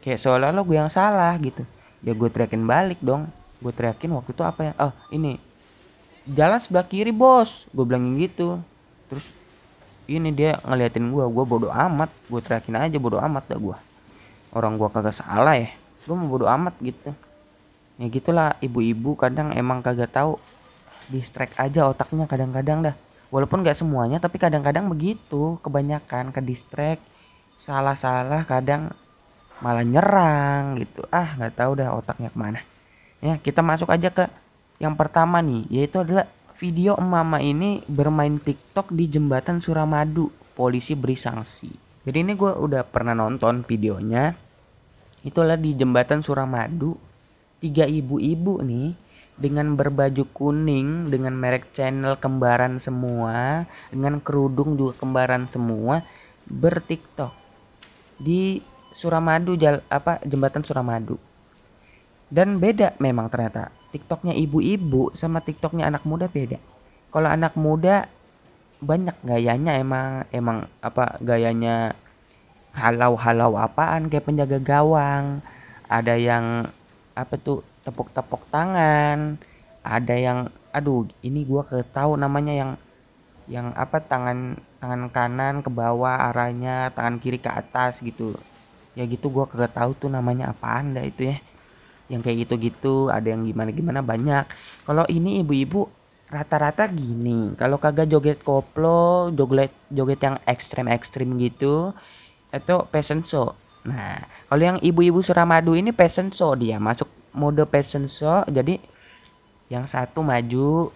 Kayak 0.00 0.24
seolah 0.24 0.50
olah 0.50 0.64
gue 0.64 0.76
yang 0.80 0.90
salah 0.90 1.36
gitu. 1.38 1.62
Ya 2.00 2.16
gue 2.16 2.28
teriakin 2.32 2.64
balik 2.64 2.98
dong. 3.04 3.28
Gue 3.60 3.70
teriakin 3.70 4.16
waktu 4.16 4.32
itu 4.32 4.42
apa 4.42 4.60
ya? 4.66 4.72
Oh 4.80 4.92
ini. 5.12 5.36
Jalan 6.24 6.58
sebelah 6.64 6.88
kiri 6.88 7.12
bos. 7.12 7.68
Gue 7.70 7.84
bilangin 7.84 8.16
gitu. 8.16 8.56
Terus 9.12 9.26
ini 10.10 10.34
dia 10.34 10.58
ngeliatin 10.64 11.10
gue 11.10 11.24
gue 11.26 11.44
bodoh 11.44 11.72
amat. 11.72 12.10
Gue 12.26 12.40
teriakin 12.42 12.78
aja 12.78 12.96
bodoh 12.98 13.20
amat 13.20 13.44
dah 13.50 13.58
gue 13.58 13.76
orang 14.52 14.76
gue 14.76 14.88
kagak 14.92 15.16
salah 15.16 15.56
ya. 15.56 15.72
Gue 16.04 16.14
mau 16.14 16.28
bodoh 16.28 16.48
amat 16.48 16.76
gitu. 16.82 17.10
Ya 18.00 18.06
gitulah 18.08 18.56
ibu-ibu 18.60 19.16
kadang 19.16 19.52
emang 19.56 19.80
kagak 19.80 20.12
tahu. 20.12 20.36
Distract 21.10 21.58
aja 21.58 21.90
otaknya 21.90 22.30
kadang-kadang 22.30 22.92
dah. 22.92 22.94
Walaupun 23.32 23.64
nggak 23.64 23.80
semuanya 23.80 24.20
tapi 24.20 24.36
kadang-kadang 24.36 24.86
begitu. 24.86 25.56
Kebanyakan 25.64 26.30
ke 26.30 26.40
distract 26.44 27.02
salah-salah 27.62 28.42
kadang 28.44 28.92
malah 29.62 29.86
nyerang 29.86 30.82
gitu. 30.82 31.06
Ah 31.08 31.38
nggak 31.38 31.54
tahu 31.54 31.72
dah 31.78 31.94
otaknya 31.94 32.28
ke 32.28 32.38
mana. 32.38 32.60
Ya 33.22 33.38
kita 33.38 33.62
masuk 33.62 33.88
aja 33.88 34.10
ke 34.10 34.26
yang 34.82 34.98
pertama 34.98 35.38
nih 35.38 35.62
yaitu 35.70 36.02
adalah 36.02 36.26
video 36.62 36.94
mama 37.02 37.42
ini 37.42 37.82
bermain 37.90 38.38
TikTok 38.38 38.94
di 38.94 39.10
jembatan 39.10 39.58
Suramadu 39.58 40.30
polisi 40.54 40.94
beri 40.94 41.18
sanksi 41.18 41.74
jadi 42.06 42.22
ini 42.22 42.38
gue 42.38 42.54
udah 42.54 42.86
pernah 42.86 43.18
nonton 43.18 43.66
videonya 43.66 44.30
itulah 45.26 45.58
di 45.58 45.74
jembatan 45.74 46.22
Suramadu 46.22 46.94
tiga 47.58 47.82
ibu-ibu 47.90 48.62
nih 48.62 48.94
dengan 49.34 49.74
berbaju 49.74 50.22
kuning 50.30 51.10
dengan 51.10 51.34
merek 51.34 51.74
channel 51.74 52.14
kembaran 52.14 52.78
semua 52.78 53.66
dengan 53.90 54.22
kerudung 54.22 54.78
juga 54.78 55.02
kembaran 55.02 55.50
semua 55.50 56.06
bertiktok 56.46 57.34
di 58.22 58.62
Suramadu 58.92 59.56
jal 59.56 59.80
apa 59.88 60.20
jembatan 60.22 60.62
Suramadu. 60.62 61.16
Dan 62.32 62.60
beda 62.60 62.96
memang 63.00 63.28
ternyata. 63.28 63.72
TikToknya 63.92 64.32
ibu-ibu 64.34 65.12
sama 65.12 65.44
TikToknya 65.44 65.92
anak 65.92 66.02
muda 66.08 66.26
beda. 66.26 66.56
Kalau 67.12 67.28
anak 67.28 67.54
muda 67.54 68.08
banyak 68.82 69.14
gayanya 69.22 69.78
emang 69.78 70.26
emang 70.32 70.66
apa 70.82 71.20
gayanya 71.22 71.94
halau-halau 72.72 73.54
apaan 73.60 74.08
kayak 74.08 74.26
penjaga 74.26 74.58
gawang. 74.58 75.44
Ada 75.86 76.16
yang 76.16 76.64
apa 77.12 77.34
tuh 77.36 77.60
tepuk-tepuk 77.84 78.48
tangan. 78.48 79.36
Ada 79.84 80.14
yang 80.16 80.38
aduh 80.72 81.04
ini 81.20 81.44
gua 81.44 81.68
ketahu 81.68 82.16
namanya 82.16 82.56
yang 82.56 82.72
yang 83.50 83.74
apa 83.76 84.00
tangan 84.00 84.56
tangan 84.80 85.12
kanan 85.12 85.54
ke 85.60 85.68
bawah 85.68 86.30
arahnya 86.30 86.94
tangan 86.96 87.20
kiri 87.20 87.42
ke 87.42 87.50
atas 87.50 87.98
gitu 88.00 88.38
ya 88.94 89.04
gitu 89.08 89.32
gue 89.32 89.44
kagak 89.48 89.72
tahu 89.74 89.90
tuh 89.96 90.10
namanya 90.12 90.52
apaan 90.52 90.92
dah 90.94 91.04
itu 91.04 91.32
ya 91.32 91.36
yang 92.12 92.20
kayak 92.20 92.44
gitu-gitu 92.44 93.08
ada 93.08 93.32
yang 93.32 93.48
gimana-gimana 93.48 94.04
banyak. 94.04 94.44
Kalau 94.84 95.08
ini 95.08 95.40
ibu-ibu 95.40 95.88
rata-rata 96.28 96.84
gini. 96.92 97.56
Kalau 97.56 97.80
kagak 97.80 98.12
joget 98.12 98.44
koplo 98.44 99.32
joget 99.32 99.72
joget 99.88 100.20
yang 100.20 100.36
ekstrem-ekstrem 100.44 101.40
gitu 101.40 101.96
itu 102.52 102.76
fashion 102.92 103.24
show. 103.24 103.56
Nah 103.88 104.20
kalau 104.52 104.62
yang 104.62 104.78
ibu-ibu 104.84 105.24
Suramadu 105.24 105.72
ini 105.72 105.92
fashion 105.96 106.28
show 106.28 106.52
dia 106.52 106.76
masuk 106.76 107.08
mode 107.32 107.64
fashion 107.68 108.08
show 108.08 108.44
jadi 108.44 108.76
yang 109.72 109.88
satu 109.88 110.20
maju 110.20 110.92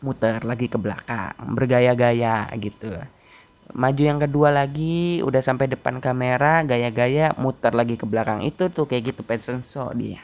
muter 0.00 0.40
lagi 0.40 0.72
ke 0.72 0.80
belakang 0.80 1.36
bergaya-gaya 1.52 2.48
gitu. 2.56 2.96
Maju 3.76 4.02
yang 4.02 4.20
kedua 4.22 4.54
lagi 4.54 5.20
udah 5.20 5.42
sampai 5.42 5.68
depan 5.68 6.00
kamera 6.00 6.64
gaya-gaya 6.64 7.34
muter 7.36 7.76
lagi 7.76 8.00
ke 8.00 8.08
belakang. 8.08 8.40
Itu 8.46 8.72
tuh 8.72 8.88
kayak 8.88 9.12
gitu 9.12 9.20
fashion 9.26 9.60
show 9.66 9.92
dia 9.92 10.22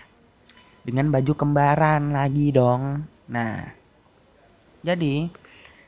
dengan 0.82 1.10
baju 1.10 1.32
kembaran 1.34 2.10
lagi 2.10 2.50
dong. 2.50 3.06
Nah 3.30 3.70
jadi 4.82 5.30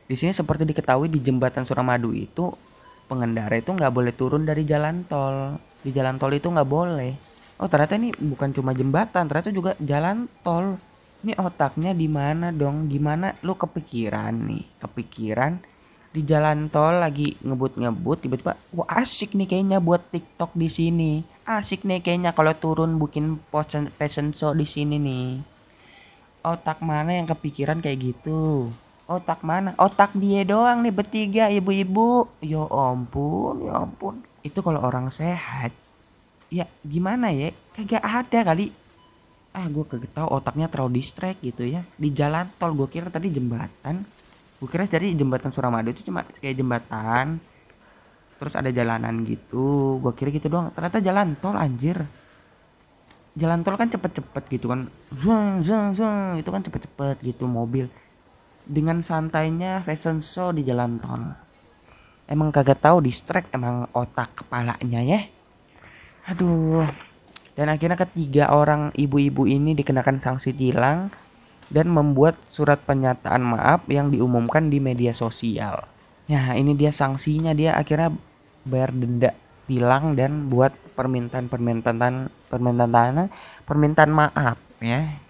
di 0.05 0.15
sini 0.15 0.31
seperti 0.31 0.63
diketahui 0.69 1.11
di 1.11 1.19
jembatan 1.19 1.67
Suramadu 1.67 2.15
itu 2.15 2.55
pengendara 3.11 3.59
itu 3.59 3.75
nggak 3.75 3.93
boleh 3.93 4.13
turun 4.15 4.47
dari 4.47 4.63
jalan 4.63 5.03
tol. 5.05 5.59
Di 5.83 5.91
jalan 5.91 6.17
tol 6.17 6.33
itu 6.33 6.49
nggak 6.49 6.71
boleh. 6.71 7.13
Oh 7.59 7.71
ternyata 7.71 7.99
ini 7.99 8.15
bukan 8.15 8.51
cuma 8.55 8.75
jembatan 8.75 9.27
ternyata 9.27 9.51
juga 9.51 9.75
jalan 9.83 10.31
tol. 10.47 10.79
Ini 11.25 11.41
otaknya 11.41 11.97
di 11.97 12.05
mana 12.05 12.53
dong? 12.53 12.87
Gimana? 12.93 13.33
Lu 13.43 13.57
kepikiran 13.57 14.35
nih 14.45 14.65
kepikiran 14.79 15.57
di 16.15 16.23
jalan 16.23 16.71
tol 16.71 17.03
lagi 17.03 17.35
ngebut-ngebut 17.43 18.23
tiba-tiba 18.23 18.55
wah 18.71 18.87
asik 19.03 19.35
nih 19.35 19.51
kayaknya 19.51 19.83
buat 19.83 20.15
TikTok 20.15 20.55
di 20.55 20.69
sini. 20.71 21.13
Asik 21.45 21.85
nih 21.85 22.01
kayaknya 22.01 22.33
kalau 22.33 22.57
turun 22.57 22.97
bikin 22.97 23.37
fashion, 23.53 24.33
show 24.33 24.57
di 24.57 24.65
sini 24.65 24.97
nih. 24.97 25.29
Otak 26.41 26.81
mana 26.81 27.21
yang 27.21 27.29
kepikiran 27.29 27.85
kayak 27.85 28.01
gitu? 28.01 28.73
Otak 29.05 29.45
mana? 29.45 29.77
Otak 29.77 30.17
dia 30.17 30.41
doang 30.49 30.81
nih 30.81 30.93
bertiga 30.93 31.53
ibu-ibu. 31.53 32.29
Ya 32.41 32.65
ampun, 32.65 33.69
ya 33.69 33.85
ampun. 33.85 34.25
Itu 34.41 34.65
kalau 34.65 34.81
orang 34.81 35.13
sehat. 35.13 35.73
Ya 36.49 36.65
gimana 36.81 37.29
ya? 37.29 37.53
Kagak 37.77 38.01
ada 38.01 38.41
kali. 38.41 38.73
Ah 39.53 39.69
gue 39.69 39.85
kagak 39.85 40.17
tahu 40.17 40.29
otaknya 40.41 40.73
terlalu 40.73 41.05
distract 41.05 41.45
gitu 41.45 41.69
ya. 41.69 41.85
Di 42.01 42.09
jalan 42.09 42.49
tol 42.57 42.73
gue 42.73 42.89
kira 42.89 43.13
tadi 43.13 43.29
jembatan 43.29 44.09
gue 44.65 44.73
kira 44.73 44.89
jadi 44.89 45.13
jembatan 45.13 45.53
Suramadu 45.53 45.93
itu 45.93 46.09
cuma 46.09 46.25
kayak 46.41 46.57
jembatan 46.57 47.37
terus 48.38 48.55
ada 48.59 48.71
jalanan 48.71 49.23
gitu 49.25 49.99
gue 50.03 50.12
kira 50.14 50.31
gitu 50.35 50.50
doang. 50.50 50.71
Ternyata 50.75 50.99
jalan 51.00 51.38
tol 51.38 51.57
anjir. 51.57 52.03
Jalan 53.35 53.67
tol 53.67 53.75
kan 53.75 53.91
cepet-cepet 53.91 54.45
gitu 54.50 54.71
kan. 54.71 54.87
Zung 55.11 55.67
zung 55.67 55.95
zung 55.99 56.38
itu 56.38 56.49
kan 56.50 56.62
cepet-cepet 56.62 57.17
gitu 57.23 57.50
mobil. 57.50 57.91
Dengan 58.64 59.03
santainya 59.05 59.83
fashion 59.83 60.23
show 60.23 60.55
di 60.55 60.62
jalan 60.62 60.99
tol. 61.03 61.23
Emang 62.25 62.49
kagak 62.49 62.81
tahu 62.81 63.05
distract 63.05 63.53
emang 63.53 63.91
otak 63.93 64.33
kepalanya 64.45 65.00
ya. 65.05 65.21
Aduh. 66.31 66.88
Dan 67.55 67.71
akhirnya 67.71 67.95
ketiga 67.95 68.50
orang 68.50 68.91
ibu-ibu 68.99 69.47
ini 69.47 69.79
dikenakan 69.79 70.19
sanksi 70.19 70.50
tilang 70.50 71.12
dan 71.71 71.87
membuat 71.87 72.35
surat 72.50 72.83
pernyataan 72.83 73.41
maaf 73.41 73.87
yang 73.87 74.11
diumumkan 74.11 74.69
di 74.69 74.83
media 74.83 75.14
sosial. 75.14 75.94
Ya, 76.25 76.57
ini 76.57 76.73
dia 76.73 76.88
sanksinya 76.88 77.52
dia 77.52 77.76
akhirnya 77.76 78.14
bayar 78.64 78.97
denda 78.97 79.37
tilang 79.69 80.16
dan 80.16 80.49
buat 80.49 80.73
permintaan-permintaan 80.97 82.33
permintaan 82.49 83.28
permintaan 83.64 84.12
maaf 84.12 84.57
ya. 84.81 85.21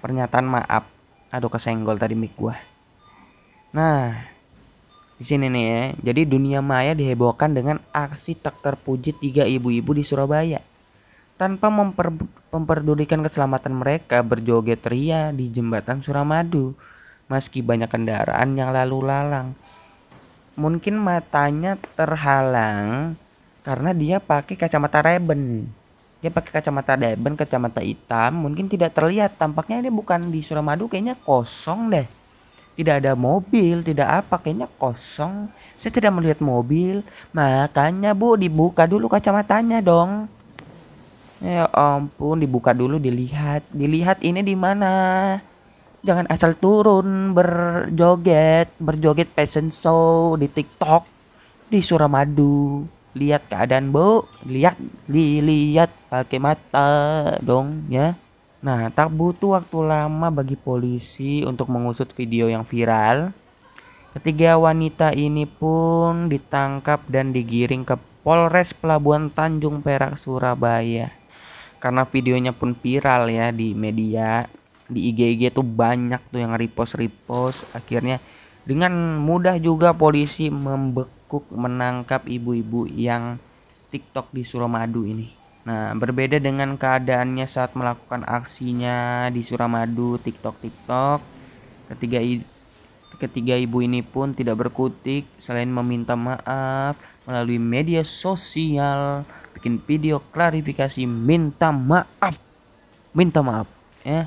Pernyataan 0.00 0.46
maaf. 0.48 0.84
Aduh 1.32 1.52
kesenggol 1.52 1.96
tadi 1.96 2.16
mic 2.16 2.32
gua. 2.36 2.56
Nah, 3.72 4.20
di 5.16 5.24
sini 5.24 5.48
nih 5.48 5.64
ya. 5.64 5.82
Jadi 6.12 6.28
dunia 6.28 6.60
maya 6.60 6.92
dihebohkan 6.96 7.52
dengan 7.52 7.80
aksi 7.92 8.36
tak 8.36 8.60
terpuji 8.60 9.16
tiga 9.16 9.44
ibu-ibu 9.44 9.96
di 9.96 10.04
Surabaya 10.04 10.60
tanpa 11.40 11.72
memper, 11.74 12.12
memperdulikan 12.54 13.18
keselamatan 13.24 13.74
mereka 13.74 14.22
berjoget 14.22 14.78
ria 14.86 15.34
di 15.34 15.50
jembatan 15.50 15.98
Suramadu 15.98 16.76
meski 17.26 17.64
banyak 17.64 17.88
kendaraan 17.88 18.54
yang 18.54 18.70
lalu 18.70 18.98
lalang. 19.08 19.56
Mungkin 20.52 21.00
matanya 21.00 21.80
terhalang 21.96 23.16
karena 23.64 23.90
dia 23.96 24.16
pakai 24.20 24.58
kacamata 24.58 25.00
reben. 25.00 25.64
Dia 26.22 26.30
pakai 26.30 26.62
kacamata 26.62 26.94
reben, 26.94 27.34
kacamata 27.34 27.82
hitam, 27.82 28.46
mungkin 28.46 28.70
tidak 28.70 28.94
terlihat. 28.94 29.34
Tampaknya 29.40 29.82
ini 29.82 29.90
bukan 29.90 30.30
di 30.30 30.44
Suramadu, 30.44 30.86
kayaknya 30.86 31.18
kosong 31.18 31.90
deh. 31.90 32.06
Tidak 32.78 33.02
ada 33.02 33.12
mobil, 33.18 33.82
tidak 33.82 34.22
apa, 34.22 34.38
kayaknya 34.38 34.70
kosong. 34.78 35.50
Saya 35.82 35.90
tidak 35.90 36.14
melihat 36.14 36.38
mobil, 36.38 37.02
makanya 37.34 38.14
bu 38.14 38.38
dibuka 38.38 38.86
dulu 38.86 39.10
kacamatanya 39.10 39.82
dong. 39.82 40.30
Ya 41.42 41.66
ampun, 41.74 42.38
dibuka 42.38 42.70
dulu 42.70 43.02
dilihat. 43.02 43.66
Dilihat 43.74 44.22
ini 44.22 44.46
di 44.46 44.54
mana. 44.54 44.92
Jangan 46.02 46.26
asal 46.26 46.58
turun 46.58 47.30
berjoget, 47.30 48.74
berjoget 48.82 49.30
fashion 49.30 49.70
show 49.70 50.34
di 50.34 50.50
TikTok 50.50 51.06
di 51.70 51.78
Suramadu. 51.78 52.82
Lihat 53.14 53.46
keadaan, 53.46 53.94
Bu. 53.94 54.26
Lihat, 54.42 54.74
dilihat 55.06 55.94
pakai 56.10 56.42
mata 56.42 56.90
dong 57.38 57.86
ya. 57.86 58.18
Nah, 58.66 58.90
tak 58.90 59.14
butuh 59.14 59.62
waktu 59.62 59.78
lama 59.78 60.34
bagi 60.34 60.58
polisi 60.58 61.46
untuk 61.46 61.70
mengusut 61.70 62.10
video 62.18 62.50
yang 62.50 62.66
viral. 62.66 63.30
Ketiga 64.18 64.58
wanita 64.58 65.14
ini 65.14 65.46
pun 65.46 66.26
ditangkap 66.26 67.06
dan 67.06 67.30
digiring 67.30 67.86
ke 67.86 67.94
Polres 68.26 68.74
Pelabuhan 68.74 69.30
Tanjung 69.30 69.78
Perak 69.86 70.18
Surabaya 70.18 71.22
karena 71.82 72.06
videonya 72.06 72.54
pun 72.54 72.78
viral 72.78 73.26
ya 73.26 73.50
di 73.50 73.74
media 73.74 74.46
di 74.92 75.10
IG-IG 75.10 75.56
tuh 75.56 75.64
banyak 75.64 76.20
tuh 76.28 76.40
yang 76.44 76.54
repost 76.54 76.94
repost 77.00 77.64
akhirnya 77.72 78.20
dengan 78.62 79.18
mudah 79.18 79.58
juga 79.58 79.90
polisi 79.96 80.52
membekuk 80.52 81.50
menangkap 81.50 82.28
ibu-ibu 82.28 82.86
yang 82.86 83.40
TikTok 83.90 84.30
di 84.30 84.46
Suramadu 84.46 85.02
ini 85.08 85.42
Nah, 85.62 85.94
berbeda 85.94 86.42
dengan 86.42 86.74
keadaannya 86.74 87.46
saat 87.46 87.78
melakukan 87.78 88.26
aksinya 88.26 89.30
di 89.30 89.46
Suramadu, 89.46 90.18
TikTok, 90.18 90.58
TikTok, 90.58 91.18
ketiga 91.94 92.18
ketiga 93.22 93.54
ibu 93.54 93.78
ini 93.78 94.02
pun 94.02 94.34
tidak 94.34 94.58
berkutik 94.58 95.22
selain 95.38 95.70
meminta 95.70 96.18
maaf 96.18 96.98
melalui 97.22 97.62
media 97.62 98.02
sosial, 98.02 99.22
bikin 99.54 99.78
video 99.78 100.18
klarifikasi, 100.34 101.06
minta 101.06 101.70
maaf, 101.70 102.34
minta 103.14 103.38
maaf, 103.38 103.70
ya. 104.02 104.26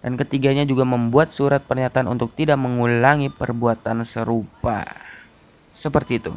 Dan 0.00 0.16
ketiganya 0.16 0.64
juga 0.64 0.88
membuat 0.88 1.36
surat 1.36 1.60
pernyataan 1.60 2.08
untuk 2.08 2.32
tidak 2.32 2.56
mengulangi 2.56 3.28
perbuatan 3.28 4.04
serupa. 4.08 4.88
Seperti 5.76 6.20
itu. 6.20 6.32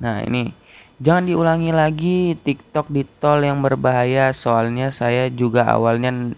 Nah, 0.00 0.20
ini. 0.24 0.52
Jangan 0.96 1.28
diulangi 1.28 1.70
lagi 1.76 2.16
TikTok 2.40 2.88
di 2.88 3.04
tol 3.20 3.44
yang 3.44 3.60
berbahaya. 3.60 4.32
Soalnya 4.32 4.92
saya 4.92 5.28
juga 5.32 5.68
awalnya 5.68 6.32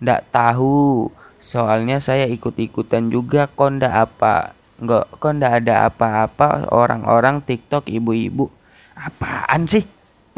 ndak 0.00 0.28
tahu. 0.32 1.08
Soalnya 1.40 2.00
saya 2.00 2.24
ikut-ikutan 2.28 3.12
juga. 3.12 3.48
Kok 3.48 3.80
ndak 3.80 3.94
apa 3.94 4.58
nggak 4.78 5.18
kok 5.18 5.32
ndak 5.34 5.52
ada 5.64 5.90
apa-apa 5.90 6.70
orang-orang 6.70 7.42
TikTok 7.42 7.90
ibu-ibu. 7.90 8.46
Apaan 8.94 9.66
sih? 9.66 9.82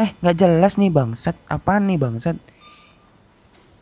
Eh 0.00 0.16
nggak 0.18 0.36
jelas 0.40 0.80
nih 0.80 0.88
bangsat. 0.88 1.36
Apaan 1.44 1.86
nih 1.92 2.00
bangsat? 2.00 2.36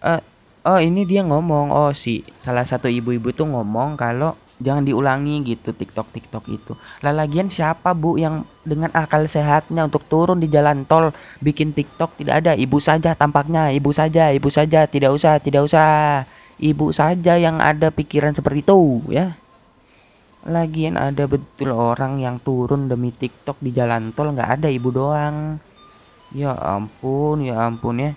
Uh, 0.02 0.22
oh 0.64 0.80
ini 0.80 1.06
dia 1.06 1.22
ngomong. 1.22 1.70
Oh 1.70 1.92
si 1.94 2.26
salah 2.42 2.66
satu 2.66 2.90
ibu-ibu 2.90 3.30
tuh 3.34 3.46
ngomong 3.46 3.94
kalau 3.98 4.34
jangan 4.58 4.82
diulangi 4.82 5.42
gitu 5.46 5.70
TikTok 5.70 6.10
TikTok 6.10 6.44
itu. 6.50 6.72
Lah 7.02 7.14
lagian 7.14 7.50
siapa 7.50 7.94
Bu 7.94 8.18
yang 8.18 8.42
dengan 8.66 8.90
akal 8.94 9.30
sehatnya 9.30 9.86
untuk 9.86 10.04
turun 10.10 10.42
di 10.42 10.50
jalan 10.50 10.82
tol 10.84 11.14
bikin 11.38 11.70
TikTok? 11.70 12.18
Tidak 12.18 12.34
ada. 12.34 12.52
Ibu 12.58 12.78
saja 12.82 13.14
tampaknya. 13.14 13.70
Ibu 13.70 13.90
saja 13.94 14.34
ibu 14.34 14.50
saja. 14.50 14.86
Tidak 14.86 15.10
usah 15.10 15.38
tidak 15.38 15.66
usah. 15.66 16.26
Ibu 16.58 16.90
saja 16.90 17.38
yang 17.38 17.62
ada 17.62 17.94
pikiran 17.94 18.34
seperti 18.34 18.66
itu 18.66 19.02
ya. 19.14 19.38
Lagian 20.42 20.98
ada 20.98 21.30
betul 21.30 21.70
orang 21.70 22.18
yang 22.18 22.42
turun 22.42 22.90
demi 22.90 23.14
TikTok 23.14 23.62
di 23.62 23.70
jalan 23.70 24.10
tol. 24.10 24.34
Nggak 24.34 24.58
ada 24.58 24.68
ibu 24.70 24.90
doang. 24.90 25.62
Ya 26.34 26.52
ampun 26.52 27.40
ya 27.40 27.56
ampun 27.64 28.04
ya 28.04 28.12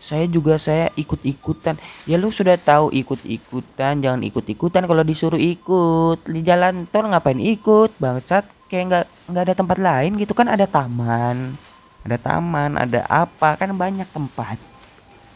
saya 0.00 0.24
juga 0.24 0.56
saya 0.56 0.88
ikut-ikutan. 0.96 1.76
Ya 2.08 2.16
lu 2.16 2.32
sudah 2.32 2.56
tahu 2.56 2.88
ikut-ikutan 2.90 4.00
jangan 4.00 4.24
ikut-ikutan 4.24 4.88
kalau 4.88 5.04
disuruh 5.04 5.38
ikut. 5.38 6.24
Di 6.24 6.40
jalan 6.40 6.88
tol 6.88 7.12
ngapain 7.12 7.36
ikut? 7.36 8.00
Bangsat 8.00 8.48
kayak 8.72 8.84
nggak 8.88 9.06
nggak 9.28 9.44
ada 9.44 9.54
tempat 9.54 9.78
lain 9.78 10.16
gitu. 10.16 10.32
Kan 10.32 10.48
ada 10.48 10.64
taman 10.64 11.52
ada 12.00 12.16
taman 12.16 12.80
ada 12.80 13.04
apa. 13.06 13.60
Kan 13.60 13.76
banyak 13.76 14.08
tempat. 14.08 14.56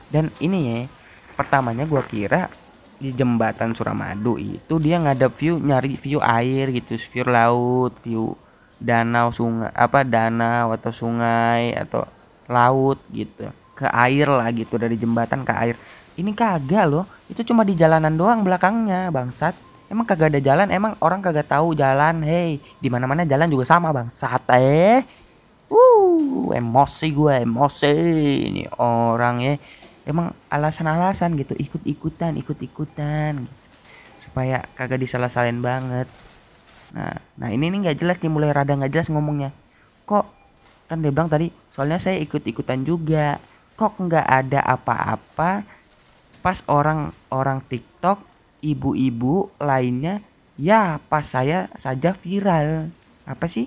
Dan 0.09 0.33
ini 0.41 0.59
ya 0.65 0.79
pertamanya 1.37 1.85
gua 1.85 2.01
kira 2.01 2.49
di 2.97 3.13
jembatan 3.13 3.77
Suramadu 3.77 4.41
itu 4.41 4.81
dia 4.81 4.97
nggak 4.97 5.17
ada 5.21 5.29
view 5.29 5.61
nyari 5.61 6.01
view 6.01 6.25
air 6.25 6.73
gitu. 6.73 6.97
View 7.13 7.29
laut 7.29 7.93
view 8.01 8.33
danau 8.81 9.29
sungai 9.29 9.71
apa 9.77 10.09
danau 10.09 10.73
atau 10.73 10.93
sungai 10.93 11.77
atau 11.77 12.09
laut 12.49 13.01
gitu 13.13 13.49
ke 13.75 13.87
air 13.91 14.27
lah 14.31 14.49
gitu 14.55 14.79
dari 14.79 14.95
jembatan 14.95 15.43
ke 15.43 15.53
air. 15.53 15.77
Ini 16.15 16.31
kagak 16.33 16.87
loh 16.87 17.05
itu 17.27 17.43
cuma 17.43 17.67
di 17.67 17.75
jalanan 17.75 18.15
doang 18.15 18.47
belakangnya 18.47 19.11
bangsat. 19.11 19.55
Emang 19.91 20.07
kagak 20.07 20.33
ada 20.35 20.41
jalan 20.41 20.71
emang 20.71 20.95
orang 21.03 21.21
kagak 21.21 21.51
tahu 21.51 21.75
jalan. 21.75 22.23
Hei 22.23 22.63
di 22.79 22.89
mana 22.89 23.05
mana 23.11 23.27
jalan 23.27 23.51
juga 23.51 23.67
sama 23.67 23.91
bangsat 23.91 24.43
eh. 24.55 25.03
Uh 25.69 26.55
emosi 26.55 27.07
gue 27.11 27.35
emosi 27.43 27.93
ini 28.53 28.63
orang 28.79 29.37
ya 29.43 29.55
emang 30.05 30.31
alasan-alasan 30.53 31.35
gitu 31.41 31.57
ikut-ikutan 31.57 32.37
ikut-ikutan 32.37 33.33
gitu. 33.43 33.55
supaya 34.29 34.63
kagak 34.77 35.01
disalah-salahin 35.03 35.61
banget. 35.65 36.07
Nah 36.95 37.17
nah 37.41 37.49
ini 37.51 37.73
nih 37.73 37.79
nggak 37.91 37.99
jelas 37.99 38.17
nih 38.21 38.31
mulai 38.31 38.53
rada 38.55 38.77
nggak 38.77 38.93
jelas 38.93 39.09
ngomongnya. 39.11 39.51
Kok 40.07 40.25
kan 40.87 41.01
dia 41.01 41.11
bilang 41.11 41.33
tadi 41.33 41.49
soalnya 41.73 41.99
saya 41.99 42.21
ikut-ikutan 42.21 42.85
juga 42.85 43.41
kok 43.75 43.99
nggak 43.99 44.27
ada 44.27 44.61
apa-apa 44.63 45.67
pas 46.45 46.63
orang-orang 46.71 47.59
TikTok 47.67 48.23
ibu-ibu 48.63 49.51
lainnya 49.59 50.23
ya 50.55 51.03
pas 51.11 51.27
saya 51.27 51.67
saja 51.75 52.15
viral. 52.15 52.95
Apa 53.27 53.51
sih? 53.51 53.67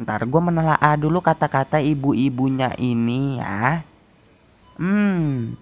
Ntar 0.00 0.24
gue 0.24 0.40
menelaah 0.40 0.94
dulu 0.96 1.20
kata-kata 1.20 1.80
ibu-ibunya 1.80 2.72
ini 2.80 3.40
ya. 3.40 3.84
Hmm. 4.76 5.56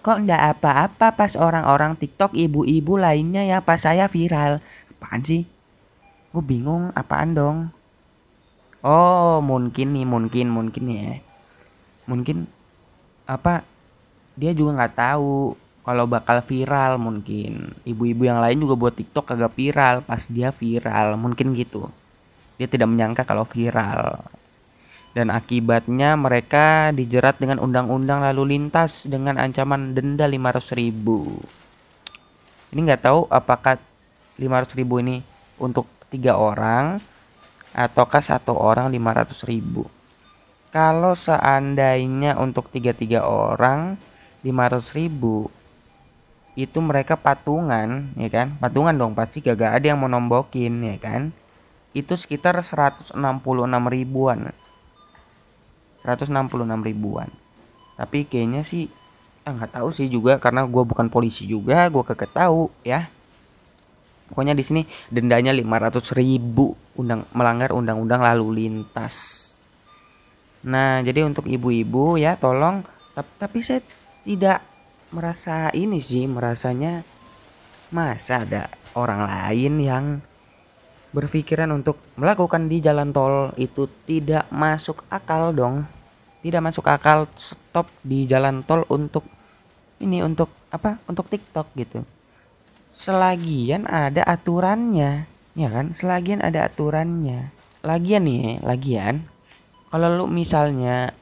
Kok 0.00 0.24
ndak 0.24 0.56
apa-apa 0.56 1.12
pas 1.12 1.32
orang-orang 1.36 1.98
TikTok 1.98 2.32
ibu-ibu 2.32 2.96
lainnya 2.96 3.44
ya 3.44 3.58
pas 3.60 3.82
saya 3.82 4.08
viral? 4.08 4.62
Apaan 4.96 5.20
sih? 5.26 5.44
Gue 6.32 6.44
bingung 6.44 6.94
apaan 6.96 7.36
dong? 7.36 7.58
Oh 8.80 9.42
mungkin 9.42 9.92
nih 9.92 10.06
mungkin 10.06 10.46
mungkin 10.54 10.84
ya 10.86 11.27
mungkin 12.08 12.48
apa 13.28 13.60
dia 14.32 14.56
juga 14.56 14.80
nggak 14.80 14.96
tahu 14.96 15.52
kalau 15.84 16.04
bakal 16.04 16.40
viral 16.44 16.96
mungkin. 16.96 17.72
Ibu-ibu 17.84 18.28
yang 18.28 18.40
lain 18.40 18.60
juga 18.60 18.74
buat 18.76 18.94
TikTok 18.96 19.36
agak 19.36 19.52
viral. 19.56 19.94
Pas 20.04 20.20
dia 20.28 20.52
viral 20.52 21.16
mungkin 21.20 21.56
gitu. 21.56 21.88
Dia 22.60 22.68
tidak 22.68 22.88
menyangka 22.92 23.24
kalau 23.24 23.48
viral. 23.48 24.20
Dan 25.16 25.32
akibatnya 25.32 26.14
mereka 26.14 26.92
dijerat 26.92 27.40
dengan 27.40 27.58
undang-undang 27.58 28.20
lalu 28.20 28.56
lintas 28.56 29.08
dengan 29.08 29.40
ancaman 29.40 29.96
denda 29.96 30.28
500 30.28 30.76
ribu. 30.76 31.40
Ini 32.68 32.80
nggak 32.84 33.02
tahu 33.08 33.24
apakah 33.32 33.80
500 34.36 34.76
ribu 34.76 35.00
ini 35.00 35.24
untuk 35.56 35.88
tiga 36.12 36.36
orang 36.36 37.00
ataukah 37.72 38.20
satu 38.20 38.52
orang 38.52 38.92
500 38.92 39.40
ribu 39.48 39.88
kalau 40.68 41.16
seandainya 41.16 42.36
untuk 42.36 42.68
tiga-tiga 42.68 43.24
orang 43.24 43.96
500 44.44 44.96
ribu 44.96 45.48
itu 46.58 46.78
mereka 46.84 47.16
patungan 47.16 48.12
ya 48.18 48.28
kan? 48.28 48.52
Patungan 48.60 48.92
dong 48.92 49.16
pasti 49.16 49.40
gak 49.40 49.58
ada 49.58 49.86
yang 49.94 49.98
mau 50.02 50.10
nombokin 50.10 50.84
ya 50.84 50.96
kan? 51.00 51.32
Itu 51.96 52.20
sekitar 52.20 52.60
166 52.60 53.16
ribuan. 53.88 54.52
166 56.04 56.28
ribuan. 56.84 57.32
Tapi 57.96 58.28
kayaknya 58.28 58.62
sih 58.62 58.92
ah, 59.48 59.56
nggak 59.56 59.80
tahu 59.80 59.88
sih 59.90 60.06
juga 60.06 60.36
karena 60.38 60.68
gue 60.68 60.82
bukan 60.84 61.08
polisi 61.08 61.48
juga 61.48 61.88
gue 61.88 62.02
kagak 62.04 62.30
tahu 62.36 62.68
ya. 62.84 63.08
Pokoknya 64.28 64.52
di 64.52 64.60
sini 64.60 64.84
dendanya 65.08 65.56
500 65.56 66.12
ribu 66.12 66.76
undang 67.00 67.24
melanggar 67.32 67.72
undang-undang 67.72 68.20
lalu 68.20 68.68
lintas 68.68 69.47
Nah, 70.66 70.98
jadi 71.06 71.22
untuk 71.22 71.46
ibu-ibu 71.46 72.18
ya 72.18 72.34
tolong 72.34 72.82
tapi 73.18 73.62
saya 73.62 73.82
tidak 74.26 74.62
merasa 75.10 75.70
ini 75.74 75.98
sih, 76.02 76.26
merasanya 76.26 77.02
masa 77.94 78.44
ada 78.44 78.68
orang 78.94 79.24
lain 79.24 79.74
yang 79.80 80.04
berpikiran 81.10 81.72
untuk 81.72 81.96
melakukan 82.20 82.68
di 82.68 82.84
jalan 82.84 83.10
tol 83.10 83.56
itu 83.56 83.88
tidak 84.04 84.46
masuk 84.52 85.02
akal 85.08 85.50
dong. 85.54 85.86
Tidak 86.38 86.62
masuk 86.62 86.86
akal 86.86 87.26
stop 87.34 87.90
di 88.04 88.28
jalan 88.28 88.62
tol 88.62 88.86
untuk 88.92 89.26
ini 89.98 90.22
untuk 90.22 90.52
apa? 90.70 91.00
Untuk 91.10 91.26
TikTok 91.26 91.74
gitu. 91.74 92.06
Selagian 92.94 93.86
ada 93.88 94.22
aturannya, 94.22 95.26
ya 95.58 95.68
kan? 95.70 95.94
Selagian 95.98 96.42
ada 96.44 96.66
aturannya. 96.66 97.50
Lagian 97.82 98.26
nih, 98.26 98.62
lagian 98.62 99.26
kalau 99.88 100.08
lu 100.12 100.24
misalnya 100.28 101.12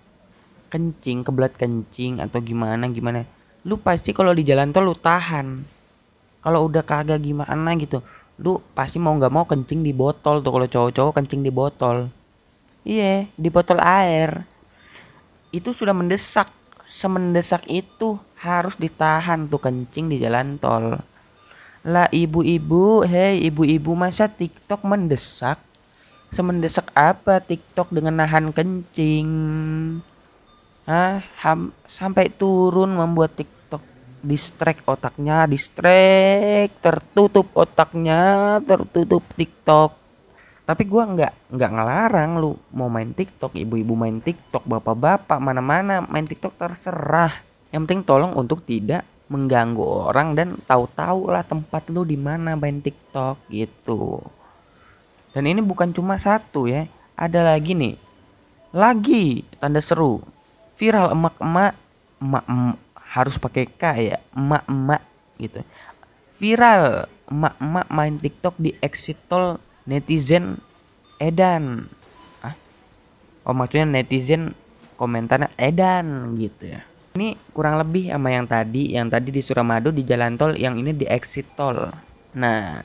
kencing 0.66 1.22
kebelat 1.22 1.54
kencing 1.54 2.18
atau 2.18 2.42
gimana 2.42 2.90
gimana 2.90 3.22
lu 3.66 3.74
pasti 3.82 4.14
kalau 4.14 4.30
di 4.30 4.46
jalan 4.46 4.70
tol 4.70 4.86
lu 4.86 4.94
tahan. 4.94 5.74
Kalau 6.46 6.70
udah 6.70 6.86
kagak 6.86 7.18
gimana 7.26 7.74
gitu 7.74 7.98
lu 8.36 8.60
pasti 8.76 9.00
mau 9.00 9.16
nggak 9.16 9.32
mau 9.32 9.42
kencing 9.42 9.82
di 9.82 9.90
botol 9.90 10.38
tuh. 10.38 10.54
Kalau 10.54 10.68
cowok-cowok 10.70 11.12
kencing 11.18 11.42
di 11.42 11.50
botol. 11.50 12.06
Iya 12.86 13.26
di 13.34 13.48
botol 13.50 13.82
air. 13.82 14.46
Itu 15.50 15.74
sudah 15.74 15.92
mendesak. 15.92 16.54
Semendesak 16.86 17.66
itu 17.66 18.14
harus 18.38 18.78
ditahan 18.78 19.50
tuh 19.50 19.58
kencing 19.58 20.06
di 20.06 20.22
jalan 20.22 20.54
tol. 20.62 21.02
Lah 21.82 22.06
ibu-ibu 22.14 23.02
hei 23.02 23.42
ibu-ibu 23.50 23.98
masa 23.98 24.30
TikTok 24.30 24.86
mendesak 24.86 25.58
semendesak 26.36 26.92
apa 26.92 27.40
TikTok 27.40 27.88
dengan 27.88 28.20
nahan 28.20 28.52
kencing? 28.52 29.28
Hah, 30.84 31.24
ham, 31.40 31.72
sampai 31.88 32.28
turun 32.28 32.92
membuat 32.92 33.32
TikTok 33.40 33.80
distract 34.20 34.84
otaknya, 34.84 35.48
distract, 35.48 36.76
tertutup 36.84 37.48
otaknya, 37.56 38.60
tertutup 38.60 39.24
TikTok. 39.32 39.96
Tapi 40.66 40.82
gua 40.84 41.08
nggak 41.08 41.56
nggak 41.56 41.70
ngelarang 41.72 42.30
lu 42.42 42.52
mau 42.74 42.92
main 42.92 43.16
TikTok, 43.16 43.56
ibu-ibu 43.56 43.96
main 43.96 44.20
TikTok, 44.20 44.68
bapak-bapak 44.68 45.40
mana-mana 45.40 46.04
main 46.04 46.28
TikTok 46.28 46.58
terserah. 46.60 47.32
Yang 47.72 47.80
penting 47.88 48.02
tolong 48.04 48.36
untuk 48.36 48.62
tidak 48.68 49.08
mengganggu 49.26 50.12
orang 50.12 50.38
dan 50.38 50.54
tahu-tahu 50.68 51.34
lah 51.34 51.42
tempat 51.42 51.90
lu 51.90 52.06
di 52.06 52.14
mana 52.14 52.54
main 52.54 52.78
TikTok 52.78 53.50
gitu. 53.50 54.22
Dan 55.36 55.44
ini 55.44 55.60
bukan 55.60 55.92
cuma 55.92 56.16
satu 56.16 56.64
ya, 56.64 56.88
ada 57.12 57.44
lagi 57.44 57.76
nih. 57.76 58.00
Lagi 58.72 59.44
tanda 59.60 59.84
seru. 59.84 60.24
Viral 60.80 61.12
emak-emak 61.12 61.76
emak, 62.24 62.44
harus 62.96 63.36
pakai 63.36 63.68
K 63.68 63.82
ya 64.00 64.16
emak-emak 64.32 65.04
gitu. 65.36 65.60
Viral 66.40 67.04
emak-emak 67.28 67.86
main 67.92 68.16
TikTok 68.16 68.56
di 68.56 68.72
exit 68.80 69.20
tol 69.28 69.60
netizen 69.84 70.56
edan. 71.20 71.84
Ah 72.40 72.56
oh 73.44 73.52
maksudnya 73.52 74.00
netizen 74.00 74.56
komentarnya 74.96 75.52
edan 75.60 76.32
gitu 76.40 76.76
ya. 76.76 76.80
Ini 77.16 77.36
kurang 77.52 77.76
lebih 77.76 78.08
sama 78.08 78.32
yang 78.32 78.48
tadi 78.48 78.92
yang 78.96 79.12
tadi 79.12 79.28
di 79.32 79.44
Suramadu 79.44 79.92
di 79.92 80.00
jalan 80.00 80.40
tol 80.40 80.56
yang 80.56 80.80
ini 80.80 80.96
di 80.96 81.04
exit 81.04 81.52
tol. 81.56 81.92
Nah 82.36 82.80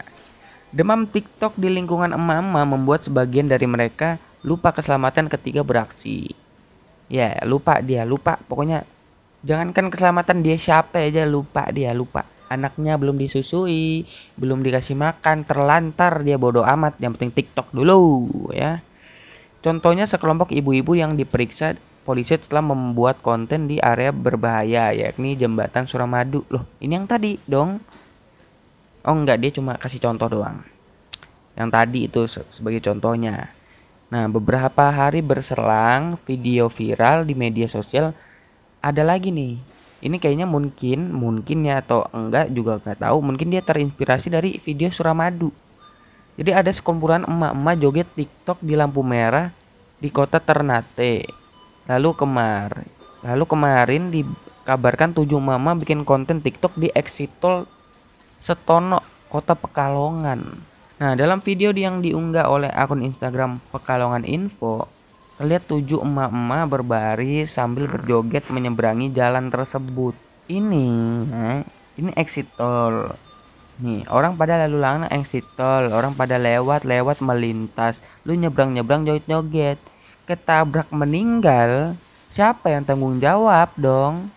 demam 0.71 1.03
TikTok 1.03 1.60
di 1.60 1.67
lingkungan 1.67 2.15
emak-emak 2.15 2.65
membuat 2.65 3.03
sebagian 3.03 3.51
dari 3.51 3.67
mereka 3.67 4.15
lupa 4.41 4.71
keselamatan 4.71 5.27
ketika 5.27 5.62
beraksi. 5.62 6.31
Ya 7.12 7.36
lupa 7.43 7.84
dia 7.84 8.07
lupa. 8.07 8.39
Pokoknya 8.47 8.88
jangankan 9.43 9.91
keselamatan 9.91 10.41
dia 10.41 10.55
siapa 10.55 11.03
aja 11.03 11.27
lupa 11.27 11.67
dia 11.69 11.91
lupa. 11.91 12.23
Anaknya 12.51 12.99
belum 12.99 13.15
disusui 13.15 14.07
belum 14.36 14.63
dikasih 14.63 14.95
makan 14.95 15.43
terlantar 15.43 16.23
dia 16.23 16.39
bodoh 16.39 16.63
amat. 16.63 16.95
Yang 17.03 17.19
penting 17.19 17.31
TikTok 17.43 17.67
dulu 17.75 18.31
ya. 18.55 18.79
Contohnya 19.62 20.10
sekelompok 20.10 20.55
ibu-ibu 20.55 20.97
yang 20.97 21.13
diperiksa 21.19 21.77
polisi 22.01 22.34
setelah 22.34 22.65
membuat 22.73 23.21
konten 23.21 23.69
di 23.69 23.77
area 23.77 24.10
berbahaya 24.10 24.89
yakni 24.95 25.38
jembatan 25.38 25.86
Suramadu. 25.86 26.47
Loh 26.49 26.65
ini 26.81 26.97
yang 26.97 27.05
tadi 27.05 27.38
dong 27.45 27.77
oh 29.06 29.16
enggak 29.16 29.42
dia 29.42 29.52
cuma 29.54 29.78
kasih 29.78 30.02
contoh 30.02 30.28
doang 30.30 30.62
yang 31.56 31.68
tadi 31.68 32.08
itu 32.08 32.26
sebagai 32.30 32.80
contohnya 32.80 33.52
Nah, 34.12 34.28
beberapa 34.28 34.92
hari 34.92 35.24
berselang 35.24 36.20
video 36.28 36.68
viral 36.68 37.24
di 37.24 37.32
media 37.32 37.72
sosial 37.72 38.12
ada 38.84 39.08
lagi 39.08 39.32
nih. 39.32 39.56
Ini 40.04 40.20
kayaknya 40.20 40.44
mungkin, 40.44 41.16
mungkin 41.16 41.64
ya 41.64 41.80
atau 41.80 42.04
enggak 42.12 42.52
juga 42.52 42.84
nggak 42.84 43.08
tahu. 43.08 43.18
Mungkin 43.24 43.48
dia 43.48 43.64
terinspirasi 43.64 44.28
dari 44.28 44.60
video 44.60 44.92
Suramadu. 44.92 45.56
Jadi 46.36 46.52
ada 46.52 46.68
sekumpulan 46.76 47.24
emak-emak 47.24 47.76
joget 47.80 48.08
TikTok 48.12 48.60
di 48.60 48.76
lampu 48.76 49.00
merah 49.00 49.48
di 49.96 50.12
kota 50.12 50.44
Ternate. 50.44 51.32
Lalu 51.88 52.10
kemar, 52.12 52.84
lalu 53.24 53.44
kemarin 53.48 54.12
dikabarkan 54.12 55.16
tujuh 55.16 55.40
mama 55.40 55.72
bikin 55.80 56.04
konten 56.04 56.44
TikTok 56.44 56.76
di 56.76 56.92
exit 56.92 57.32
tol 57.40 57.64
Setono, 58.41 59.06
kota 59.30 59.54
Pekalongan. 59.54 60.41
Nah, 60.97 61.13
dalam 61.13 61.45
video 61.45 61.69
yang 61.69 62.01
diunggah 62.01 62.49
oleh 62.49 62.73
akun 62.73 63.06
Instagram 63.06 63.62
Pekalongan 63.69 64.25
Info, 64.25 64.89
terlihat 65.38 65.69
tujuh 65.69 66.01
emak-emak 66.01 66.65
berbaris 66.65 67.54
sambil 67.54 67.86
berjoget 67.86 68.49
menyeberangi 68.49 69.13
jalan 69.13 69.54
tersebut. 69.54 70.17
Ini, 70.49 70.89
eh, 71.30 71.62
ini 72.01 72.12
exit 72.17 72.49
tol. 72.58 73.13
Nih, 73.82 74.10
orang 74.10 74.34
pada 74.34 74.65
lalu 74.65 74.77
lalang 74.82 75.06
exit 75.13 75.45
tol, 75.54 75.93
orang 75.93 76.17
pada 76.17 76.41
lewat-lewat 76.41 77.21
melintas, 77.21 78.01
lu 78.25 78.34
nyebrang-nyebrang 78.34 79.06
joget-joget. 79.06 79.77
Ketabrak 80.25 80.89
meninggal, 80.89 81.93
siapa 82.34 82.73
yang 82.73 82.89
tanggung 82.89 83.21
jawab 83.21 83.69
dong? 83.77 84.34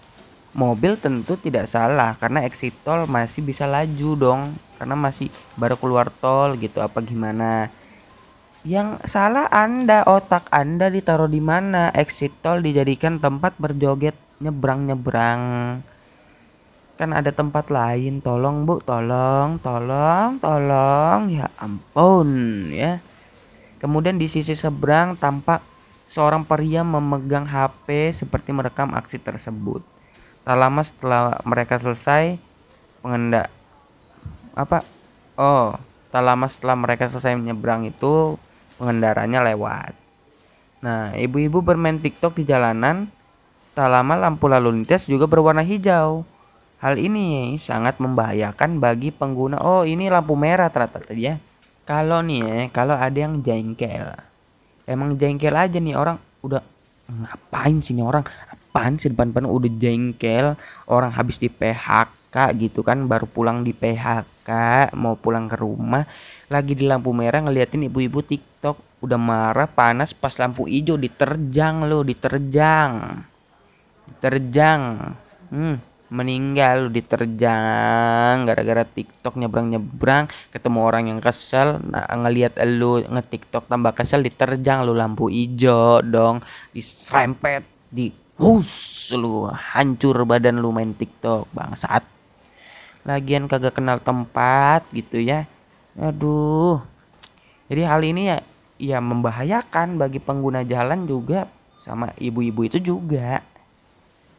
Mobil 0.55 0.95
tentu 0.95 1.35
tidak 1.35 1.67
salah 1.67 2.15
karena 2.15 2.47
exit 2.47 2.79
tol 2.87 3.11
masih 3.11 3.43
bisa 3.43 3.67
laju 3.67 4.11
dong 4.15 4.41
karena 4.79 4.95
masih 4.95 5.27
baru 5.59 5.75
keluar 5.75 6.15
tol 6.23 6.55
gitu 6.55 6.79
apa 6.79 7.03
gimana? 7.03 7.75
Yang 8.63 9.03
salah 9.11 9.51
anda 9.51 10.07
otak 10.07 10.47
anda 10.55 10.87
ditaruh 10.95 11.27
di 11.27 11.43
mana? 11.43 11.91
Exit 11.91 12.39
tol 12.39 12.63
dijadikan 12.63 13.19
tempat 13.19 13.59
berjoget 13.59 14.15
nyebrang 14.39 14.87
nyebrang 14.87 15.43
kan 16.95 17.11
ada 17.11 17.35
tempat 17.35 17.75
lain 17.75 18.23
tolong 18.23 18.63
bu 18.63 18.79
tolong 18.79 19.59
tolong 19.59 20.39
tolong 20.39 21.21
ya 21.35 21.51
ampun 21.59 22.31
ya. 22.71 23.03
Kemudian 23.83 24.23
di 24.23 24.31
sisi 24.31 24.55
seberang 24.55 25.19
tampak 25.19 25.67
seorang 26.07 26.47
pria 26.47 26.87
memegang 26.87 27.43
HP 27.43 28.15
seperti 28.15 28.55
merekam 28.55 28.95
aksi 28.95 29.19
tersebut 29.19 29.94
tak 30.45 30.57
lama 30.61 30.81
setelah 30.85 31.41
mereka 31.49 31.81
selesai 31.81 32.37
pengendak 33.01 33.49
apa? 34.53 34.85
Oh 35.41 35.75
tak 36.13 36.23
lama 36.23 36.47
setelah 36.47 36.77
mereka 36.79 37.11
selesai 37.11 37.35
menyeberang 37.35 37.89
itu 37.89 38.39
pengendaranya 38.79 39.43
lewat. 39.43 39.97
Nah 40.85 41.17
ibu-ibu 41.17 41.65
bermain 41.65 41.97
tiktok 41.99 42.39
di 42.39 42.45
jalanan 42.47 43.09
tak 43.75 43.91
lama 43.91 44.15
lampu 44.15 44.47
lalu 44.47 44.85
lintas 44.85 45.09
juga 45.09 45.27
berwarna 45.27 45.65
hijau. 45.65 46.23
Hal 46.79 47.01
ini 47.01 47.57
sangat 47.57 47.97
membahayakan 47.97 48.77
bagi 48.77 49.09
pengguna. 49.09 49.59
Oh 49.65 49.89
ini 49.89 50.13
lampu 50.13 50.37
merah 50.37 50.69
ternyata 50.69 51.01
tadi 51.01 51.25
ya. 51.25 51.41
Kalau 51.89 52.21
nih 52.21 52.41
ya 52.45 52.57
kalau 52.69 52.95
ada 52.95 53.17
yang 53.17 53.41
jengkel. 53.41 54.13
Emang 54.85 55.17
jengkel 55.17 55.57
aja 55.57 55.81
nih 55.81 55.97
orang. 55.97 56.21
Udah 56.45 56.61
ngapain 57.09 57.81
sih 57.81 57.97
nih 57.97 58.05
orang 58.75 58.99
apaan 58.99 58.99
sih 58.99 59.07
depan-depan 59.15 59.47
udah 59.47 59.73
jengkel 59.79 60.47
orang 60.91 61.15
habis 61.15 61.39
di 61.39 61.47
PHK 61.47 62.35
gitu 62.59 62.83
kan 62.83 63.07
baru 63.07 63.31
pulang 63.31 63.63
di 63.63 63.71
PHK 63.71 64.51
mau 64.99 65.15
pulang 65.15 65.47
ke 65.47 65.55
rumah 65.63 66.03
lagi 66.51 66.75
di 66.75 66.83
lampu 66.83 67.15
merah 67.15 67.39
ngeliatin 67.39 67.87
ibu-ibu 67.87 68.19
TikTok 68.27 68.99
udah 69.07 69.15
marah 69.15 69.71
panas 69.71 70.11
pas 70.11 70.35
lampu 70.43 70.67
hijau 70.67 70.99
diterjang 70.99 71.87
lo 71.87 72.03
diterjang. 72.03 73.23
Diterjang. 74.11 74.83
Hmm, 75.55 75.79
meninggal 76.11 76.91
diterjang 76.91 78.43
gara-gara 78.43 78.83
TikTok 78.83 79.39
nyebrang-nyebrang 79.39 80.27
ketemu 80.51 80.79
orang 80.83 81.05
yang 81.15 81.21
kesel 81.23 81.79
nah, 81.79 82.11
ngeliat 82.11 82.59
lu 82.67 83.07
nge-TikTok 83.07 83.71
tambah 83.71 83.95
kesel 83.95 84.27
diterjang 84.27 84.83
lo 84.83 84.99
lampu 84.99 85.31
hijau 85.31 86.03
dong 86.03 86.43
diserempet 86.75 87.63
di 87.95 88.24
hus 88.39 89.13
lu 89.15 89.47
hancur 89.51 90.17
badan 90.25 90.59
lu 90.59 90.75
main 90.75 90.91
TikTok 90.91 91.47
bangsat. 91.55 92.03
Lagian 93.05 93.47
kagak 93.47 93.77
kenal 93.77 94.01
tempat 94.01 94.89
gitu 94.91 95.21
ya. 95.21 95.45
Aduh. 96.01 96.81
Jadi 97.69 97.83
hal 97.85 98.01
ini 98.05 98.23
ya 98.33 98.39
ya 98.81 98.99
membahayakan 98.99 100.01
bagi 100.01 100.19
pengguna 100.19 100.67
jalan 100.67 101.07
juga 101.07 101.47
sama 101.85 102.11
ibu-ibu 102.17 102.65
itu 102.67 102.79
juga. 102.81 103.45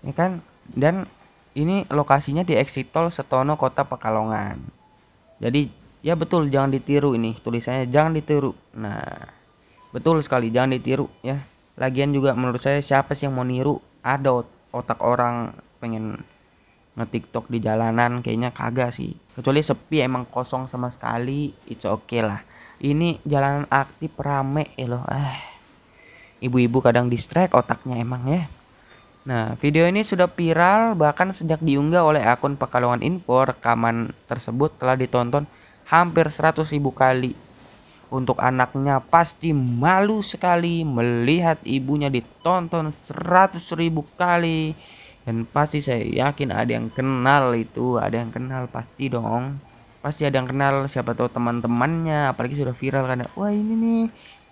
Ya 0.01 0.13
kan? 0.13 0.41
Dan 0.65 1.05
ini 1.55 1.85
lokasinya 1.87 2.43
di 2.43 2.57
exit 2.57 2.89
tol 2.91 3.13
Setono 3.13 3.55
Kota 3.55 3.85
Pekalongan. 3.85 4.59
Jadi 5.39 5.69
ya 6.03 6.13
betul 6.17 6.49
jangan 6.49 6.73
ditiru 6.73 7.13
ini 7.15 7.37
tulisannya 7.39 7.87
jangan 7.87 8.17
ditiru. 8.17 8.51
Nah 8.75 9.29
betul 9.93 10.19
sekali 10.19 10.51
jangan 10.51 10.75
ditiru 10.75 11.07
ya 11.23 11.39
lagian 11.75 12.11
juga 12.15 12.35
menurut 12.35 12.63
saya 12.63 12.79
siapa 12.79 13.15
sih 13.15 13.27
yang 13.27 13.35
mau 13.35 13.47
niru? 13.47 13.79
Ada 14.05 14.43
otak 14.71 14.99
orang 15.01 15.55
pengen 15.79 16.19
nge-tiktok 16.95 17.51
di 17.51 17.59
jalanan 17.59 18.23
kayaknya 18.23 18.55
kagak 18.55 18.95
sih. 18.95 19.11
Kecuali 19.35 19.59
sepi 19.59 19.99
emang 19.99 20.27
kosong 20.27 20.71
sama 20.71 20.91
sekali 20.91 21.51
it's 21.67 21.83
okay 21.83 22.23
lah. 22.23 22.39
Ini 22.79 23.23
jalanan 23.23 23.67
aktif 23.71 24.15
rame 24.19 24.71
ya 24.79 24.87
loh 24.87 25.03
eh. 25.11 25.39
Ibu-ibu 26.43 26.83
kadang 26.83 27.07
distract 27.07 27.55
otaknya 27.55 27.99
emang 27.99 28.23
ya. 28.27 28.43
Nah, 29.25 29.57
video 29.57 29.89
ini 29.89 30.05
sudah 30.05 30.29
viral 30.29 30.93
bahkan 30.93 31.33
sejak 31.33 31.57
diunggah 31.57 32.05
oleh 32.05 32.21
akun 32.21 32.53
Pekalongan 32.61 33.01
Info, 33.01 33.41
rekaman 33.41 34.13
tersebut 34.29 34.77
telah 34.77 34.93
ditonton 34.93 35.49
hampir 35.89 36.29
100 36.29 36.61
ribu 36.69 36.93
kali. 36.93 37.33
Untuk 38.13 38.37
anaknya 38.37 39.01
pasti 39.01 39.49
malu 39.53 40.21
sekali 40.21 40.85
melihat 40.85 41.57
ibunya 41.65 42.07
ditonton 42.07 42.93
100 43.09 43.65
ribu 43.73 44.05
kali. 44.13 44.77
Dan 45.25 45.49
pasti 45.49 45.81
saya 45.81 46.05
yakin 46.05 46.53
ada 46.53 46.69
yang 46.69 46.93
kenal 46.93 47.57
itu 47.57 47.97
ada 47.97 48.21
yang 48.21 48.29
kenal 48.29 48.69
pasti 48.69 49.09
dong. 49.09 49.57
Pasti 50.05 50.21
ada 50.21 50.37
yang 50.37 50.45
kenal 50.45 50.85
siapa 50.85 51.17
tahu 51.17 51.33
teman-temannya 51.33 52.29
apalagi 52.29 52.61
sudah 52.61 52.77
viral 52.77 53.09
kan. 53.09 53.25
Wah 53.33 53.49
ini 53.49 53.73
nih 53.73 54.01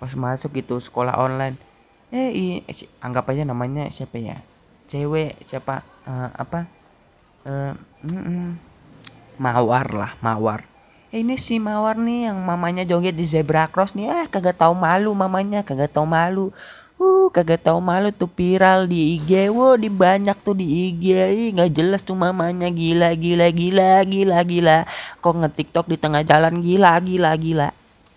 pas 0.02 0.18
masuk 0.18 0.58
gitu 0.58 0.82
sekolah 0.82 1.14
online. 1.14 1.54
Eh 2.10 2.30
i, 2.34 2.46
anggap 3.06 3.30
aja 3.30 3.46
namanya 3.46 3.86
siapa 3.94 4.18
ya? 4.18 4.42
Cewek 4.90 5.46
siapa 5.46 5.86
uh, 6.10 6.30
apa? 6.34 6.66
Uh, 7.46 7.78
mm 8.02 8.18
-mm. 8.18 8.48
mawar 9.38 9.88
lah 9.94 10.12
mawar. 10.26 10.62
eh, 10.62 10.73
ini 11.14 11.38
si 11.38 11.62
mawar 11.62 11.94
nih 11.94 12.34
yang 12.34 12.42
mamanya 12.42 12.82
joget 12.82 13.14
di 13.14 13.30
zebra 13.30 13.70
cross 13.70 13.94
nih 13.94 14.10
ah 14.10 14.26
kagak 14.26 14.58
tahu 14.58 14.74
malu 14.74 15.14
mamanya 15.14 15.62
kagak 15.62 15.94
tahu 15.94 16.10
malu 16.10 16.50
Uh, 17.04 17.28
kagak 17.34 17.66
tahu 17.66 17.82
malu 17.84 18.14
tuh 18.14 18.30
viral 18.30 18.86
di 18.88 19.18
IG. 19.18 19.50
Wow, 19.50 19.76
di 19.76 19.90
banyak 19.90 20.38
tuh 20.40 20.56
di 20.56 20.94
IG. 20.94 21.12
nggak 21.52 21.74
jelas 21.74 22.00
tuh 22.06 22.16
mamanya 22.16 22.70
gila 22.70 23.12
gila 23.18 23.50
gila 23.50 24.06
gila 24.08 24.40
gila. 24.46 24.78
Kok 25.20 25.36
nge-TikTok 25.42 25.90
di 25.90 25.98
tengah 26.00 26.24
jalan 26.24 26.62
gila 26.62 26.96
gila 27.04 27.34
gila. 27.36 27.70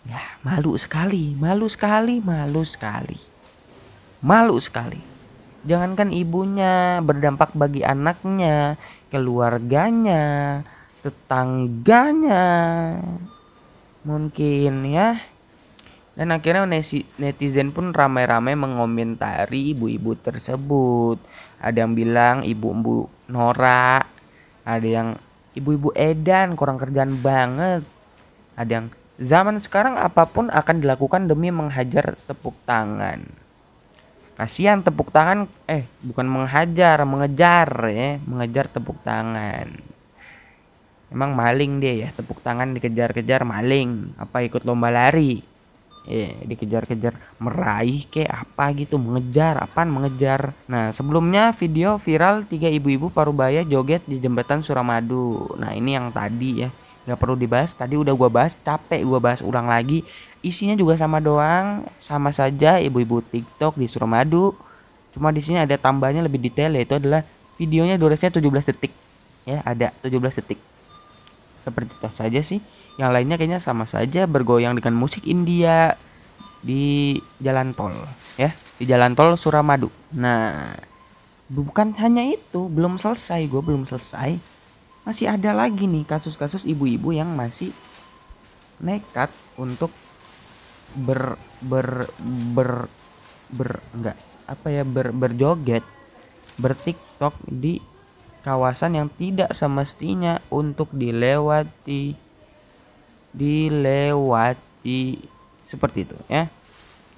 Ya, 0.06 0.22
malu 0.44 0.78
sekali, 0.78 1.34
malu 1.34 1.66
sekali, 1.66 2.22
malu 2.22 2.62
sekali. 2.62 3.18
Malu 4.22 4.60
sekali. 4.62 5.00
Jangankan 5.66 6.14
ibunya 6.14 7.02
berdampak 7.02 7.58
bagi 7.58 7.82
anaknya, 7.82 8.78
keluarganya, 9.10 10.62
tetangganya. 11.06 12.46
Mungkin 14.02 14.74
ya 14.90 15.22
dan 16.16 16.32
akhirnya 16.32 16.64
netizen 17.20 17.76
pun 17.76 17.92
ramai-ramai 17.92 18.56
mengomentari 18.56 19.76
ibu-ibu 19.76 20.16
tersebut. 20.16 21.20
Ada 21.60 21.84
yang 21.84 21.92
bilang 21.92 22.36
ibu-ibu 22.40 23.04
Nora, 23.28 24.00
ada 24.64 24.88
yang 24.88 25.20
ibu-ibu 25.52 25.92
Edan 25.92 26.56
kurang 26.56 26.80
kerjaan 26.80 27.20
banget. 27.20 27.84
Ada 28.56 28.70
yang 28.80 28.86
zaman 29.20 29.60
sekarang 29.60 30.00
apa 30.00 30.24
pun 30.24 30.48
akan 30.48 30.76
dilakukan 30.80 31.28
demi 31.28 31.52
menghajar 31.52 32.16
tepuk 32.24 32.56
tangan. 32.64 33.20
Kasihan 34.40 34.80
tepuk 34.80 35.12
tangan 35.12 35.44
eh 35.68 35.84
bukan 36.00 36.24
menghajar, 36.32 36.96
mengejar 37.04 37.68
ya, 37.92 38.16
mengejar 38.24 38.72
tepuk 38.72 38.96
tangan. 39.04 39.68
Emang 41.06 41.38
maling 41.38 41.78
dia 41.78 41.94
ya, 41.94 42.08
tepuk 42.10 42.42
tangan 42.42 42.74
dikejar-kejar 42.74 43.46
maling, 43.46 44.10
apa 44.18 44.42
ikut 44.42 44.66
lomba 44.66 44.90
lari. 44.90 45.38
Eh 46.06 46.38
dikejar-kejar 46.46 47.18
meraih 47.42 48.06
ke 48.06 48.26
apa 48.26 48.70
gitu 48.78 48.94
mengejar 48.94 49.58
apaan 49.58 49.90
mengejar. 49.90 50.54
Nah 50.70 50.94
sebelumnya 50.94 51.50
video 51.58 51.98
viral 51.98 52.46
tiga 52.46 52.70
ibu-ibu 52.70 53.10
parubaya 53.10 53.66
joget 53.66 54.06
di 54.06 54.22
jembatan 54.22 54.62
Suramadu. 54.62 55.50
Nah 55.58 55.74
ini 55.74 55.98
yang 55.98 56.14
tadi 56.14 56.62
ya 56.62 56.70
nggak 57.06 57.18
perlu 57.18 57.34
dibahas. 57.34 57.74
Tadi 57.74 57.98
udah 57.98 58.14
gua 58.14 58.30
bahas 58.30 58.54
capek 58.62 59.02
gua 59.02 59.18
bahas 59.18 59.42
ulang 59.42 59.66
lagi. 59.66 60.06
Isinya 60.46 60.78
juga 60.78 60.94
sama 60.94 61.18
doang 61.18 61.86
sama 61.98 62.30
saja 62.30 62.78
ibu-ibu 62.78 63.22
TikTok 63.26 63.74
di 63.74 63.90
Suramadu. 63.90 64.54
Cuma 65.10 65.34
di 65.34 65.42
sini 65.42 65.58
ada 65.58 65.74
tambahnya 65.74 66.22
lebih 66.22 66.38
detail 66.38 66.70
yaitu 66.78 67.02
adalah 67.02 67.26
videonya 67.58 67.98
durasinya 67.98 68.38
17 68.38 68.70
detik. 68.70 68.94
Ya 69.42 69.58
ada 69.66 69.90
17 70.06 70.38
detik 70.38 70.58
seperti 71.66 71.90
itu 71.90 72.08
saja 72.14 72.40
sih. 72.46 72.62
Yang 72.96 73.10
lainnya 73.10 73.36
kayaknya 73.36 73.60
sama 73.60 73.90
saja 73.90 74.30
bergoyang 74.30 74.78
dengan 74.78 74.94
musik 74.94 75.26
India 75.26 75.98
di 76.62 77.18
jalan 77.42 77.74
tol 77.74 77.92
ya. 78.38 78.54
Di 78.78 78.86
jalan 78.86 79.18
tol 79.18 79.34
Suramadu. 79.34 79.90
Nah 80.14 80.78
bukan 81.50 81.94
hanya 81.98 82.22
itu 82.22 82.70
belum 82.70 83.02
selesai 83.02 83.50
gue 83.50 83.58
belum 83.58 83.90
selesai. 83.90 84.38
Masih 85.02 85.26
ada 85.26 85.50
lagi 85.50 85.90
nih 85.90 86.06
kasus-kasus 86.06 86.62
ibu-ibu 86.62 87.10
yang 87.10 87.34
masih 87.34 87.74
nekat 88.78 89.34
untuk 89.58 89.90
ber 90.94 91.34
ber 91.58 92.06
ber 92.54 92.86
ber 93.50 93.70
enggak 93.92 94.18
apa 94.46 94.66
ya 94.70 94.82
ber 94.86 95.10
berjoget 95.10 95.82
bertiktok 96.56 97.34
di 97.46 97.82
kawasan 98.46 98.94
yang 98.94 99.10
tidak 99.10 99.50
semestinya 99.58 100.38
untuk 100.54 100.86
dilewati 100.94 102.14
dilewati 103.34 105.02
seperti 105.66 106.06
itu 106.06 106.14
ya. 106.30 106.46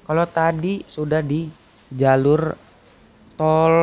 Kalau 0.09 0.25
tadi 0.25 0.81
sudah 0.89 1.21
di 1.21 1.53
jalur 1.93 2.57
tol 3.37 3.77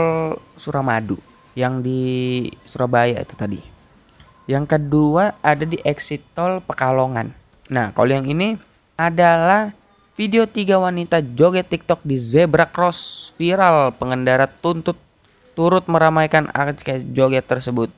Suramadu 0.58 1.22
yang 1.54 1.86
di 1.86 2.50
Surabaya 2.66 3.22
itu 3.22 3.38
tadi. 3.38 3.62
Yang 4.50 4.66
kedua 4.78 5.38
ada 5.46 5.70
di 5.70 5.78
exit 5.86 6.26
tol 6.34 6.66
Pekalongan. 6.66 7.30
Nah, 7.70 7.94
kalau 7.94 8.10
yang 8.10 8.26
ini 8.26 8.58
adalah 8.98 9.70
video 10.18 10.50
tiga 10.50 10.82
wanita 10.82 11.22
joget 11.38 11.70
TikTok 11.70 12.02
di 12.02 12.18
zebra 12.18 12.66
cross 12.66 13.32
viral 13.38 13.94
pengendara 13.94 14.50
tuntut 14.50 14.98
turut 15.56 15.88
meramaikan 15.88 16.52
aksi 16.52 17.02
joget 17.16 17.48
tersebut. 17.48 17.90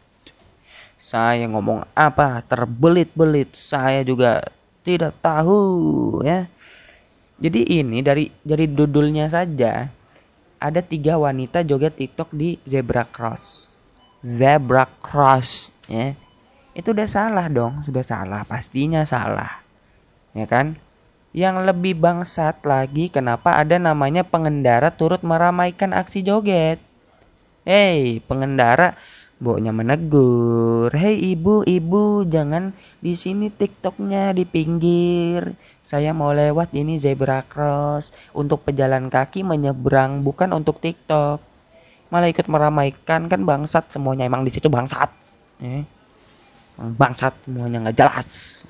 Saya 1.02 1.50
ngomong 1.50 1.86
apa 1.98 2.46
terbelit-belit, 2.46 3.54
saya 3.58 4.06
juga 4.06 4.46
tidak 4.86 5.18
tahu 5.20 6.22
ya. 6.24 6.48
Jadi 7.38 7.84
ini 7.84 8.02
dari 8.02 8.34
dari 8.42 8.66
dudulnya 8.66 9.30
saja 9.30 9.86
ada 10.58 10.82
tiga 10.82 11.22
wanita 11.22 11.62
joget 11.62 11.98
TikTok 11.98 12.34
di 12.34 12.58
zebra 12.66 13.06
cross. 13.06 13.70
Zebra 14.26 14.90
cross 15.02 15.70
ya. 15.86 16.18
Itu 16.78 16.94
udah 16.94 17.10
salah 17.10 17.50
dong, 17.50 17.82
sudah 17.86 18.06
salah, 18.06 18.46
pastinya 18.46 19.02
salah. 19.06 19.62
Ya 20.34 20.46
kan? 20.46 20.78
Yang 21.34 21.70
lebih 21.70 21.94
bangsat 21.98 22.62
lagi 22.66 23.10
kenapa 23.14 23.58
ada 23.58 23.78
namanya 23.78 24.26
pengendara 24.26 24.90
turut 24.90 25.22
meramaikan 25.22 25.94
aksi 25.94 26.26
joget. 26.26 26.82
Hei, 27.68 28.24
pengendara 28.24 28.96
Boknya 29.38 29.70
menegur, 29.70 30.90
"Hei 30.98 31.38
ibu, 31.38 31.62
ibu, 31.62 32.26
jangan 32.26 32.74
di 32.98 33.14
sini 33.14 33.54
TikToknya 33.54 34.34
di 34.34 34.50
pinggir. 34.50 35.54
Saya 35.86 36.10
mau 36.10 36.34
lewat 36.34 36.74
ini 36.74 36.98
zebra 36.98 37.46
cross 37.46 38.10
untuk 38.34 38.66
pejalan 38.66 39.14
kaki 39.14 39.46
menyeberang, 39.46 40.26
bukan 40.26 40.58
untuk 40.58 40.82
TikTok." 40.82 41.38
Malah 42.10 42.34
ikut 42.34 42.50
meramaikan 42.50 43.30
kan 43.30 43.46
bangsat 43.46 43.94
semuanya 43.94 44.26
emang 44.26 44.42
di 44.42 44.50
situ 44.50 44.74
bangsat. 44.74 45.14
Eh, 45.62 45.86
bangsat 46.98 47.38
semuanya 47.46 47.86
nggak 47.86 47.98
jelas. 48.00 48.66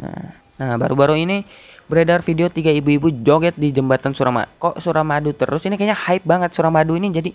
Nah, 0.60 0.76
baru-baru 0.76 1.16
ini 1.16 1.48
beredar 1.88 2.28
video 2.28 2.52
tiga 2.52 2.76
ibu-ibu 2.76 3.08
joget 3.24 3.56
di 3.56 3.72
jembatan 3.72 4.12
Suramadu. 4.12 4.52
Kok 4.60 4.84
Suramadu 4.84 5.32
terus? 5.32 5.64
Ini 5.64 5.80
kayaknya 5.80 5.96
hype 5.96 6.28
banget 6.28 6.52
Suramadu 6.52 7.00
ini 7.00 7.08
jadi 7.14 7.32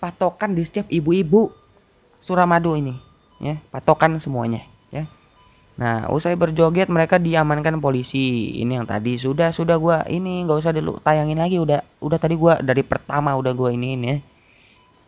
patokan 0.00 0.56
di 0.56 0.64
setiap 0.64 0.88
ibu-ibu 0.88 1.52
Suramadu 2.20 2.76
ini 2.76 2.92
ya 3.40 3.56
patokan 3.72 4.20
semuanya 4.20 4.60
ya. 4.92 5.08
Nah 5.80 6.12
usai 6.12 6.36
berjoget 6.36 6.92
mereka 6.92 7.16
diamankan 7.16 7.80
polisi. 7.80 8.52
Ini 8.60 8.80
yang 8.80 8.86
tadi 8.88 9.16
sudah 9.16 9.48
sudah 9.48 9.80
gua 9.80 10.04
ini 10.04 10.44
nggak 10.44 10.58
usah 10.60 10.72
dulu 10.76 11.00
tayangin 11.00 11.40
lagi 11.40 11.56
udah 11.56 11.80
udah 12.04 12.18
tadi 12.20 12.36
gua 12.36 12.60
dari 12.60 12.84
pertama 12.84 13.32
udah 13.32 13.52
gua 13.56 13.72
ini 13.72 13.96
ya. 13.96 14.16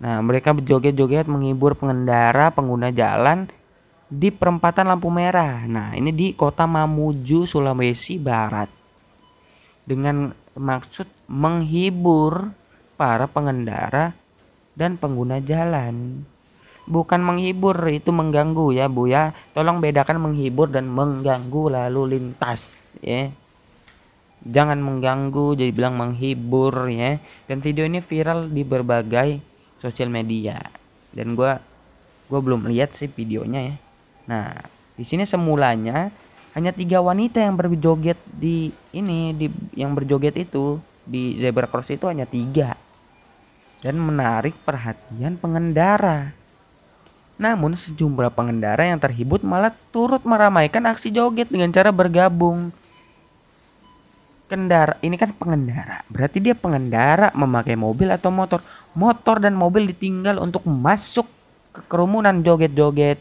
Nah 0.03 0.25
mereka 0.25 0.57
berjoget-joget 0.57 1.29
menghibur 1.29 1.77
pengendara 1.77 2.49
pengguna 2.49 2.89
jalan 2.89 3.45
di 4.09 4.33
perempatan 4.33 4.89
lampu 4.89 5.13
merah. 5.13 5.69
Nah 5.69 5.93
ini 5.93 6.09
di 6.09 6.33
kota 6.33 6.65
Mamuju 6.65 7.45
Sulawesi 7.45 8.17
Barat. 8.17 8.73
Dengan 9.85 10.33
maksud 10.57 11.05
menghibur 11.29 12.49
para 12.97 13.29
pengendara 13.29 14.17
dan 14.73 14.97
pengguna 14.97 15.39
jalan 15.43 16.25
bukan 16.87 17.21
menghibur 17.23 17.77
itu 17.91 18.11
mengganggu 18.11 18.75
ya 18.75 18.87
Bu 18.91 19.07
ya. 19.07 19.31
Tolong 19.55 19.79
bedakan 19.79 20.19
menghibur 20.19 20.71
dan 20.71 20.91
mengganggu 20.91 21.71
lalu 21.71 22.19
lintas 22.19 22.95
ya. 23.03 23.31
Jangan 24.43 24.83
mengganggu 24.83 25.55
jadi 25.55 25.71
bilang 25.71 25.95
menghibur 25.95 26.91
ya. 26.91 27.23
Dan 27.47 27.63
video 27.63 27.87
ini 27.87 28.03
viral 28.03 28.51
di 28.51 28.63
berbagai 28.67 29.39
sosial 29.79 30.11
media. 30.11 30.59
Dan 31.15 31.39
gue 31.39 31.53
gue 32.27 32.41
belum 32.41 32.67
lihat 32.73 32.97
sih 32.99 33.07
videonya 33.07 33.61
ya. 33.71 33.77
Nah 34.27 34.47
di 34.99 35.05
sini 35.07 35.25
semulanya 35.25 36.11
hanya 36.53 36.69
tiga 36.75 37.01
wanita 37.01 37.41
yang 37.41 37.57
berjoget 37.57 38.19
di 38.29 38.69
ini 38.93 39.33
di 39.33 39.49
yang 39.73 39.97
berjoget 39.97 40.37
itu 40.37 40.77
di 41.03 41.41
zebra 41.41 41.67
cross 41.67 41.91
itu 41.91 42.07
hanya 42.07 42.29
tiga 42.29 42.77
dan 43.83 43.99
menarik 43.99 44.55
perhatian 44.63 45.35
pengendara 45.37 46.33
namun 47.43 47.75
sejumlah 47.75 48.31
pengendara 48.31 48.87
yang 48.87 49.03
terhibur 49.03 49.43
malah 49.43 49.75
turut 49.91 50.23
meramaikan 50.23 50.87
aksi 50.87 51.11
joget 51.11 51.51
dengan 51.51 51.75
cara 51.75 51.91
bergabung. 51.91 52.71
Kendara, 54.47 54.95
ini 55.03 55.19
kan 55.19 55.35
pengendara. 55.35 56.07
Berarti 56.07 56.39
dia 56.39 56.55
pengendara 56.55 57.35
memakai 57.35 57.75
mobil 57.75 58.15
atau 58.15 58.31
motor. 58.31 58.63
Motor 58.95 59.43
dan 59.43 59.59
mobil 59.59 59.91
ditinggal 59.91 60.39
untuk 60.39 60.63
masuk 60.69 61.27
ke 61.75 61.83
kerumunan 61.91 62.45
joget-joget. 62.45 63.19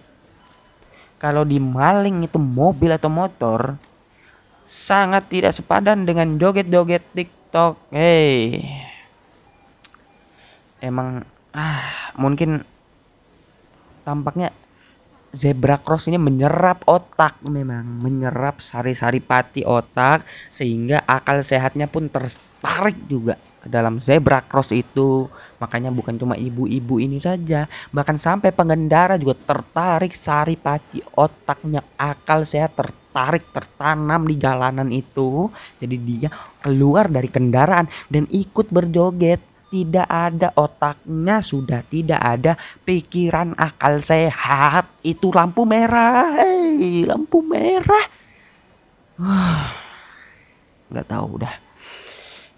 Kalau 1.18 1.42
di 1.42 1.58
maling 1.58 2.28
itu 2.28 2.38
mobil 2.38 2.94
atau 2.94 3.10
motor, 3.10 3.80
sangat 4.70 5.32
tidak 5.32 5.58
sepadan 5.58 6.06
dengan 6.06 6.38
joget-joget 6.38 7.02
TikTok 7.16 7.42
TikTok 7.52 7.92
hey 7.92 8.64
emang 10.82 11.24
ah 11.54 12.12
mungkin 12.18 12.66
tampaknya 14.02 14.50
zebra 15.32 15.80
cross 15.80 16.12
ini 16.12 16.20
menyerap 16.20 16.84
otak 16.90 17.40
memang 17.48 17.88
menyerap 18.04 18.60
sari-sari 18.60 19.24
pati 19.24 19.64
otak 19.64 20.28
sehingga 20.52 21.06
akal 21.08 21.40
sehatnya 21.46 21.88
pun 21.88 22.12
tertarik 22.12 22.98
juga 23.08 23.40
ke 23.62 23.70
dalam 23.70 24.02
zebra 24.02 24.42
cross 24.42 24.74
itu. 24.74 25.30
Makanya 25.62 25.94
bukan 25.94 26.18
cuma 26.18 26.34
ibu-ibu 26.34 26.98
ini 26.98 27.22
saja 27.22 27.70
bahkan 27.94 28.18
sampai 28.18 28.50
pengendara 28.50 29.16
juga 29.22 29.38
tertarik 29.38 30.18
sari 30.18 30.58
pati 30.58 31.00
otaknya. 31.14 31.86
Akal 31.96 32.44
sehat 32.50 32.74
tertarik 32.74 33.46
tertanam 33.54 34.26
di 34.26 34.36
jalanan 34.42 34.90
itu. 34.90 35.48
Jadi 35.78 35.96
dia 36.02 36.30
keluar 36.60 37.08
dari 37.08 37.30
kendaraan 37.30 37.86
dan 38.10 38.26
ikut 38.34 38.74
berjoget 38.74 39.51
tidak 39.72 40.04
ada 40.12 40.52
otaknya 40.60 41.40
sudah 41.40 41.80
tidak 41.88 42.20
ada 42.20 42.60
pikiran 42.84 43.56
akal 43.56 44.04
sehat. 44.04 44.92
Itu 45.00 45.32
lampu 45.32 45.64
merah. 45.64 46.36
Hei 46.44 47.08
lampu 47.08 47.40
merah. 47.40 48.06
Nggak 50.92 51.08
tahu 51.08 51.26
udah. 51.40 51.56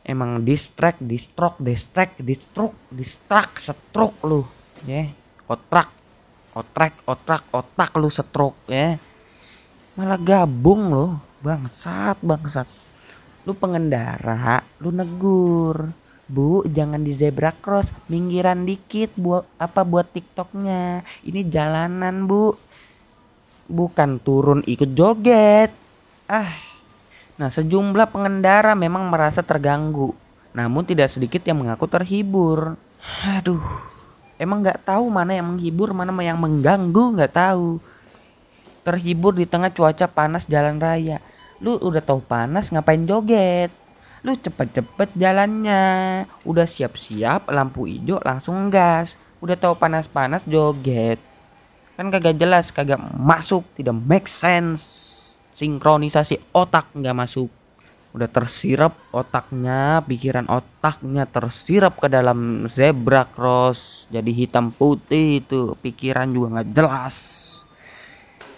Emang 0.04 0.41
distract 0.41 0.99
distrok 1.06 1.62
distract 1.62 2.19
distruk 2.19 2.73
distrak 2.89 3.62
setruk 3.62 4.17
lu 4.26 4.43
ya. 4.84 5.08
Yeah. 5.08 5.08
otrak 5.47 5.93
otrak 6.52 6.93
otrak 7.08 7.43
otak 7.54 7.91
lu 7.95 8.10
setruk 8.10 8.58
ya. 8.67 8.76
Yeah. 8.76 8.93
malah 9.93 10.17
gabung 10.17 10.89
lo 10.89 11.06
bangsat 11.45 12.17
bangsat. 12.19 12.67
Lu 13.45 13.54
pengendara 13.54 14.65
lu 14.82 14.89
negur 14.89 16.03
Bu, 16.34 16.65
jangan 16.65 17.06
di 17.06 17.13
zebra 17.13 17.54
cross, 17.54 17.93
minggiran 18.10 18.65
dikit 18.65 19.13
buat 19.13 19.46
apa 19.62 19.86
buat 19.86 20.10
TikToknya. 20.10 21.06
Ini 21.30 21.46
jalanan, 21.46 22.26
Bu. 22.26 22.58
Bukan 23.69 24.17
turun 24.17 24.65
ikut 24.65 24.98
joget. 24.98 25.69
Ah. 26.26 26.58
Nah, 27.38 27.54
sejumlah 27.54 28.10
pengendara 28.10 28.74
memang 28.74 29.13
merasa 29.13 29.46
terganggu. 29.46 30.17
Namun 30.58 30.89
tidak 30.89 31.13
sedikit 31.13 31.46
yang 31.46 31.62
mengaku 31.62 31.86
terhibur. 31.86 32.82
Aduh. 33.22 33.62
Emang 34.41 34.65
nggak 34.65 34.89
tahu 34.89 35.13
mana 35.13 35.38
yang 35.38 35.54
menghibur, 35.54 35.93
mana 35.93 36.10
yang 36.17 36.41
mengganggu, 36.41 37.13
nggak 37.13 37.34
tahu. 37.38 37.78
Terhibur 38.82 39.38
di 39.38 39.46
tengah 39.46 39.69
cuaca 39.69 40.10
panas 40.10 40.50
jalan 40.50 40.82
raya. 40.82 41.22
Lu 41.62 41.78
udah 41.78 42.02
tahu 42.02 42.26
panas, 42.26 42.74
ngapain 42.74 43.06
joget? 43.06 43.83
Lu 44.23 44.39
cepet-cepet 44.39 45.12
jalannya. 45.19 45.83
Udah 46.47 46.63
siap-siap 46.63 47.51
lampu 47.51 47.86
hijau 47.86 48.23
langsung 48.23 48.71
gas. 48.71 49.19
Udah 49.43 49.59
tahu 49.59 49.75
panas-panas 49.75 50.47
joget. 50.47 51.19
Kan 51.99 52.09
kagak 52.09 52.39
jelas 52.39 52.71
kagak 52.71 53.03
masuk 53.19 53.67
tidak 53.75 53.93
make 53.99 54.31
sense. 54.31 55.12
Sinkronisasi 55.53 56.39
otak 56.55 56.89
nggak 56.95 57.13
masuk. 57.13 57.51
Udah 58.15 58.29
tersirap 58.31 58.95
otaknya 59.12 59.99
pikiran 60.07 60.47
otaknya 60.47 61.27
tersirap 61.27 61.99
ke 61.99 62.07
dalam 62.07 62.71
zebra 62.71 63.27
cross. 63.27 64.07
Jadi 64.07 64.31
hitam 64.31 64.71
putih 64.71 65.43
itu 65.43 65.75
pikiran 65.83 66.31
juga 66.31 66.57
nggak 66.57 66.69
jelas. 66.71 67.17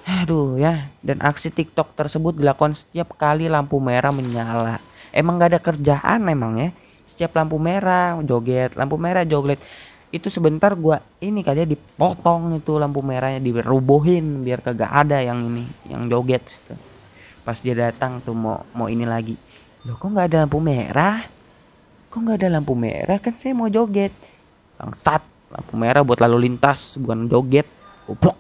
Aduh 0.06 0.62
ya 0.62 0.94
dan 1.02 1.18
aksi 1.26 1.50
tiktok 1.50 1.98
tersebut 1.98 2.38
dilakukan 2.38 2.78
setiap 2.78 3.18
kali 3.18 3.50
lampu 3.50 3.82
merah 3.82 4.14
menyala 4.14 4.78
emang 5.16 5.40
gak 5.40 5.56
ada 5.56 5.62
kerjaan 5.64 6.28
emang 6.28 6.60
ya. 6.60 6.70
Setiap 7.08 7.40
lampu 7.40 7.56
merah 7.56 8.20
joget 8.28 8.76
lampu 8.76 9.00
merah 9.00 9.24
joget. 9.24 9.64
Itu 10.12 10.28
sebentar 10.28 10.76
gua 10.76 11.00
ini 11.24 11.42
kali 11.42 11.64
ya 11.64 11.68
dipotong 11.68 12.60
itu 12.60 12.76
lampu 12.76 13.00
merahnya 13.00 13.40
dirubuhin 13.40 14.44
biar 14.44 14.60
kagak 14.60 14.92
ada 14.92 15.24
yang 15.24 15.40
ini 15.48 15.64
yang 15.88 16.12
joget 16.12 16.44
gitu. 16.44 16.76
pas 17.46 17.62
dia 17.62 17.78
datang 17.78 18.20
tuh 18.20 18.36
mau 18.36 18.68
mau 18.76 18.92
ini 18.92 19.08
lagi. 19.08 19.40
Loh 19.88 19.96
kok 19.96 20.12
nggak 20.12 20.28
ada 20.34 20.38
lampu 20.44 20.60
merah? 20.60 21.24
Kok 22.10 22.20
nggak 22.20 22.38
ada 22.42 22.48
lampu 22.58 22.74
merah? 22.74 23.18
Kan 23.22 23.38
saya 23.38 23.54
mau 23.54 23.70
joget. 23.70 24.12
Bangsat 24.76 25.22
lampu 25.54 25.74
merah 25.78 26.02
buat 26.02 26.20
lalu 26.20 26.50
lintas 26.50 26.98
bukan 26.98 27.30
joget. 27.30 27.70
Goblok. 28.10 28.36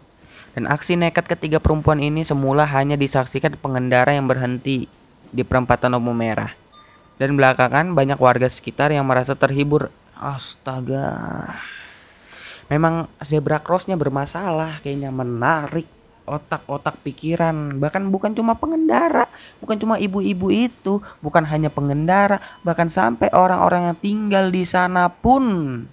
Dan 0.57 0.71
aksi 0.71 0.95
nekat 0.95 1.27
ketiga 1.27 1.59
perempuan 1.59 1.99
ini 2.01 2.23
semula 2.23 2.63
hanya 2.65 2.95
disaksikan 2.97 3.59
pengendara 3.59 4.15
yang 4.15 4.25
berhenti 4.25 4.87
di 5.29 5.43
perempatan 5.43 5.91
lampu 5.93 6.15
merah 6.15 6.64
dan 7.15 7.35
belakangan 7.35 7.95
banyak 7.95 8.19
warga 8.19 8.51
sekitar 8.51 8.91
yang 8.91 9.07
merasa 9.07 9.35
terhibur. 9.35 9.91
Astaga. 10.15 11.11
Memang 12.65 13.05
zebra 13.21 13.61
crossnya 13.61 13.93
bermasalah, 13.93 14.81
kayaknya 14.81 15.13
menarik 15.13 15.85
otak-otak 16.25 16.97
pikiran. 17.05 17.77
Bahkan 17.77 18.09
bukan 18.09 18.33
cuma 18.33 18.57
pengendara, 18.57 19.29
bukan 19.61 19.77
cuma 19.77 19.95
ibu-ibu 20.01 20.49
itu, 20.49 20.99
bukan 21.21 21.45
hanya 21.45 21.69
pengendara, 21.69 22.41
bahkan 22.65 22.89
sampai 22.89 23.29
orang-orang 23.31 23.93
yang 23.93 23.97
tinggal 24.01 24.45
di 24.49 24.65
sana 24.65 25.07
pun 25.07 25.85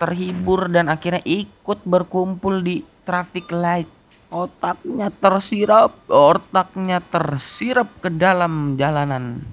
terhibur 0.00 0.66
dan 0.72 0.90
akhirnya 0.90 1.22
ikut 1.22 1.84
berkumpul 1.84 2.64
di 2.64 2.82
traffic 3.04 3.52
light. 3.52 3.88
Otaknya 4.34 5.14
tersirap, 5.14 5.94
otaknya 6.10 6.98
tersirap 6.98 7.86
ke 8.02 8.10
dalam 8.10 8.74
jalanan. 8.74 9.44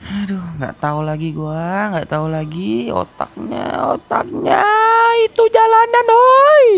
Aduh, 0.00 0.40
nggak 0.56 0.80
tahu 0.80 1.04
lagi 1.04 1.28
gua, 1.36 1.92
nggak 1.92 2.08
tahu 2.08 2.32
lagi 2.32 2.88
otaknya, 2.88 3.92
otaknya 3.92 4.64
itu 5.28 5.42
jalanan, 5.52 6.06
oi. 6.08 6.68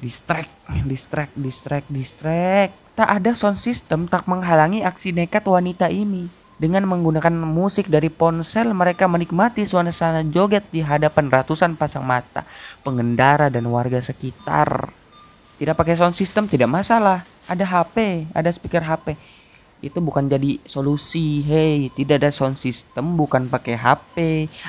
Distract, 0.00 0.52
distract, 0.88 1.32
distract, 1.36 1.88
distract. 1.92 2.72
Tak 2.96 3.08
ada 3.12 3.36
sound 3.36 3.60
system 3.60 4.08
tak 4.08 4.24
menghalangi 4.24 4.80
aksi 4.80 5.12
nekat 5.12 5.44
wanita 5.44 5.92
ini. 5.92 6.32
Dengan 6.56 6.88
menggunakan 6.88 7.36
musik 7.44 7.92
dari 7.92 8.08
ponsel, 8.08 8.72
mereka 8.72 9.04
menikmati 9.04 9.68
suasana 9.68 10.24
joget 10.24 10.64
di 10.72 10.80
hadapan 10.80 11.28
ratusan 11.28 11.76
pasang 11.76 12.08
mata, 12.08 12.48
pengendara 12.80 13.52
dan 13.52 13.68
warga 13.68 14.00
sekitar. 14.00 14.88
Tidak 15.60 15.76
pakai 15.76 16.00
sound 16.00 16.16
system 16.16 16.48
tidak 16.48 16.72
masalah. 16.72 17.28
Ada 17.44 17.68
HP, 17.68 18.26
ada 18.32 18.48
speaker 18.48 18.80
HP 18.80 19.35
itu 19.86 19.98
bukan 20.02 20.26
jadi 20.26 20.58
solusi. 20.66 21.40
Hey, 21.46 21.88
tidak 21.94 22.22
ada 22.22 22.30
sound 22.34 22.58
system, 22.58 23.14
bukan 23.14 23.46
pakai 23.46 23.78
HP. 23.78 24.14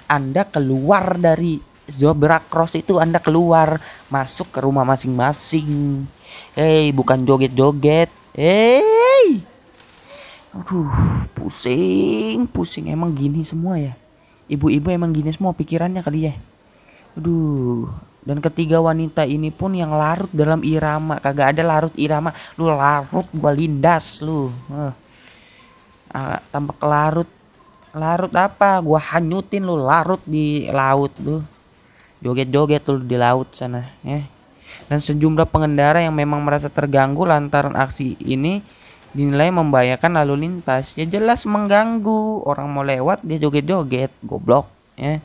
Anda 0.05 0.45
keluar 0.45 1.17
dari 1.17 1.57
zebra 1.89 2.37
cross 2.45 2.77
itu 2.77 3.01
Anda 3.01 3.17
keluar, 3.17 3.81
masuk 4.13 4.53
ke 4.53 4.59
rumah 4.61 4.85
masing-masing. 4.85 6.05
Hey, 6.53 6.93
bukan 6.93 7.25
joget-joget. 7.25 8.13
Hey. 8.37 9.41
Aduh, 10.53 10.89
pusing, 11.33 12.45
pusing 12.49 12.93
emang 12.93 13.13
gini 13.13 13.41
semua 13.41 13.81
ya. 13.81 13.93
Ibu-ibu 14.47 14.87
emang 14.93 15.11
gini 15.11 15.33
semua 15.33 15.51
pikirannya 15.51 16.01
kali 16.05 16.31
ya. 16.31 16.33
Aduh, 17.17 17.89
dan 18.27 18.43
ketiga 18.43 18.83
wanita 18.83 19.23
ini 19.23 19.55
pun 19.55 19.71
yang 19.71 19.95
larut 19.95 20.27
dalam 20.35 20.59
irama 20.59 21.15
kagak 21.23 21.55
ada 21.55 21.63
larut 21.63 21.95
irama 21.95 22.35
lu 22.59 22.67
larut 22.67 23.23
gua 23.31 23.55
lindas 23.55 24.19
lu 24.19 24.51
uh. 24.67 24.91
Ah, 26.11 26.39
tampak 26.51 26.79
larut. 26.83 27.29
Larut 27.91 28.33
apa? 28.37 28.77
Gua 28.83 29.01
hanyutin 29.01 29.65
lu 29.65 29.79
larut 29.81 30.21
di 30.23 30.69
laut 30.69 31.11
tuh. 31.17 31.41
Joget-joget 32.21 32.81
tuh 32.81 32.97
di 33.01 33.13
laut 33.13 33.53
sana 33.53 33.93
ya. 34.01 34.25
Dan 34.87 35.03
sejumlah 35.03 35.47
pengendara 35.51 35.99
yang 36.01 36.15
memang 36.15 36.41
merasa 36.41 36.71
terganggu 36.71 37.27
lantaran 37.27 37.75
aksi 37.75 38.15
ini 38.23 38.63
dinilai 39.11 39.51
membahayakan 39.51 40.23
lalu 40.23 40.47
lintas. 40.47 40.95
Ya 40.95 41.03
jelas 41.03 41.43
mengganggu. 41.43 42.43
Orang 42.45 42.71
mau 42.71 42.85
lewat 42.85 43.25
dia 43.25 43.41
joget-joget. 43.41 44.11
Goblok 44.23 44.69
ya. 44.95 45.19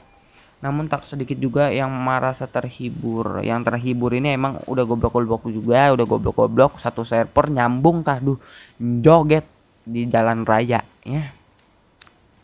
Namun 0.62 0.86
tak 0.86 1.04
sedikit 1.10 1.34
juga 1.36 1.74
yang 1.74 1.90
merasa 1.90 2.46
terhibur. 2.46 3.42
Yang 3.42 3.70
terhibur 3.70 4.14
ini 4.14 4.32
emang 4.32 4.62
udah 4.70 4.84
goblok-goblok 4.86 5.50
juga. 5.50 5.90
Udah 5.90 6.06
goblok-goblok. 6.06 6.78
Satu 6.78 7.02
server 7.02 7.50
nyambung 7.50 8.06
tah 8.06 8.22
duh 8.22 8.38
joget 8.78 9.46
di 9.82 10.06
jalan 10.08 10.46
raya 10.46 10.82
ya. 11.02 11.24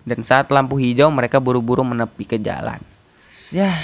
Dan 0.08 0.24
saat 0.24 0.48
lampu 0.48 0.80
hijau 0.80 1.12
mereka 1.12 1.38
buru-buru 1.38 1.84
menepi 1.84 2.24
ke 2.24 2.40
jalan. 2.40 2.80
Ya 3.52 3.76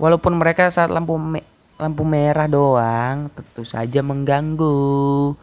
walaupun 0.00 0.34
mereka 0.34 0.68
saat 0.72 0.90
lampu 0.90 1.14
me 1.16 1.46
lampu 1.78 2.02
merah 2.06 2.46
doang 2.50 3.30
tentu 3.34 3.62
saja 3.62 4.00
mengganggu. 4.02 5.34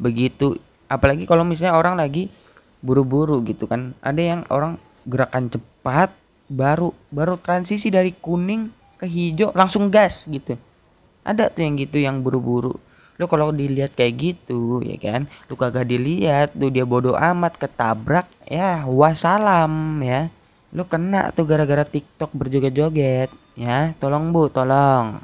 Begitu. 0.00 0.56
Apalagi 0.88 1.28
kalau 1.28 1.44
misalnya 1.44 1.76
orang 1.76 1.98
lagi 1.98 2.32
buru-buru 2.80 3.44
gitu 3.44 3.68
kan. 3.68 3.92
Ada 4.00 4.22
yang 4.22 4.40
orang 4.48 4.80
gerakan 5.04 5.52
cepat 5.52 6.12
baru 6.48 6.96
baru 7.12 7.36
transisi 7.36 7.92
dari 7.92 8.16
kuning 8.16 8.72
ke 8.96 9.04
hijau 9.04 9.52
langsung 9.52 9.92
gas 9.92 10.24
gitu. 10.28 10.56
Ada 11.24 11.52
tuh 11.52 11.60
yang 11.66 11.74
gitu 11.76 12.00
yang 12.00 12.24
buru-buru 12.24 12.87
lu 13.18 13.26
kalau 13.26 13.50
dilihat 13.50 13.98
kayak 13.98 14.14
gitu 14.16 14.78
ya 14.86 14.96
kan? 14.96 15.26
Lu 15.50 15.58
kagak 15.58 15.90
dilihat 15.90 16.54
tuh 16.54 16.70
dia 16.70 16.86
bodoh 16.86 17.18
amat 17.18 17.58
ketabrak 17.58 18.30
ya 18.46 18.86
wassalam 18.86 19.98
ya. 20.00 20.30
Lu 20.70 20.86
kena 20.86 21.34
tuh 21.34 21.44
gara-gara 21.44 21.82
TikTok 21.82 22.30
berjoget-joget 22.30 23.28
ya. 23.58 23.92
Tolong 23.98 24.30
bu 24.30 24.46
tolong. 24.46 25.18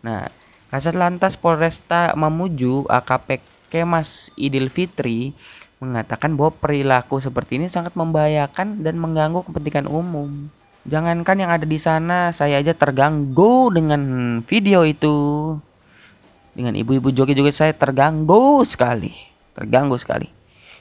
Nah 0.00 0.32
kasat 0.72 0.96
lantas 0.96 1.36
Polresta 1.36 2.16
Mamuju 2.16 2.88
AKP 2.88 3.44
Kemas 3.68 4.32
Idil 4.40 4.72
Fitri 4.72 5.36
mengatakan 5.76 6.32
bahwa 6.40 6.56
perilaku 6.56 7.20
seperti 7.20 7.60
ini 7.60 7.68
sangat 7.68 7.92
membahayakan 7.92 8.80
dan 8.80 8.96
mengganggu 8.96 9.44
kepentingan 9.44 9.92
umum. 9.92 10.48
Jangankan 10.86 11.36
yang 11.42 11.50
ada 11.50 11.66
di 11.66 11.76
sana 11.82 12.30
saya 12.30 12.62
aja 12.62 12.72
terganggu 12.72 13.74
dengan 13.74 14.00
video 14.46 14.86
itu 14.86 15.58
dengan 16.56 16.72
ibu-ibu 16.72 17.12
joget-joget 17.12 17.52
saya 17.52 17.72
terganggu 17.76 18.64
sekali. 18.64 19.12
Terganggu 19.52 20.00
sekali. 20.00 20.32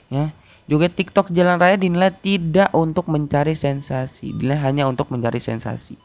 Ya. 0.07 0.31
Joget 0.65 0.95
TikTok 0.95 1.29
jalan 1.35 1.59
raya 1.59 1.75
dinilai 1.75 2.15
tidak 2.15 2.71
untuk 2.71 3.11
mencari 3.11 3.53
sensasi. 3.53 4.31
Dinilai 4.31 4.57
hanya 4.63 4.87
untuk 4.87 5.11
mencari 5.11 5.37
sensasi. 5.43 5.99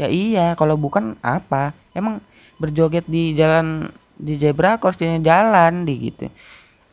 Ya 0.00 0.08
iya 0.08 0.56
kalau 0.56 0.80
bukan 0.80 1.20
apa. 1.20 1.76
Emang 1.92 2.24
berjoget 2.56 3.04
di 3.04 3.36
jalan 3.36 3.92
di 4.16 4.40
zebra 4.40 4.80
crossnya 4.80 5.20
jalan 5.20 5.84
di 5.84 6.08
gitu. 6.08 6.26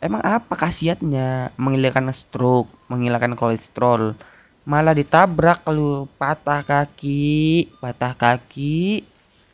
Emang 0.04 0.20
apa 0.22 0.54
khasiatnya? 0.60 1.56
Menghilangkan 1.56 2.12
stroke 2.12 2.70
menghilangkan 2.92 3.40
kolesterol. 3.40 4.14
Malah 4.68 4.94
ditabrak 4.94 5.66
lu 5.72 6.06
patah 6.20 6.62
kaki 6.62 7.66
patah 7.80 8.14
kaki 8.14 9.08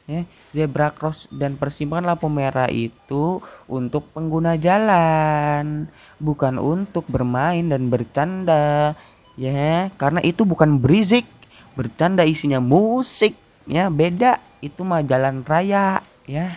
ya 0.05 0.21
zebra 0.53 0.93
cross 0.93 1.25
dan 1.33 1.57
persimpangan 1.57 2.13
lampu 2.13 2.29
merah 2.29 2.69
itu 2.69 3.41
untuk 3.65 4.05
pengguna 4.13 4.53
jalan 4.53 5.89
bukan 6.21 6.61
untuk 6.61 7.05
bermain 7.09 7.65
dan 7.65 7.89
bercanda. 7.89 8.93
Ya 9.35 9.91
karena 9.99 10.23
itu 10.23 10.47
bukan 10.47 10.79
berisik 10.79 11.27
bercanda 11.75 12.23
isinya 12.23 12.63
musik. 12.63 13.35
Ya 13.67 13.89
beda 13.91 14.39
itu 14.61 14.85
mah 14.85 15.03
jalan 15.03 15.43
raya. 15.43 15.99
Ya 16.29 16.55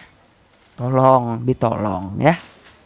tolong 0.78 1.42
ditolong 1.42 2.20
ya. 2.22 2.38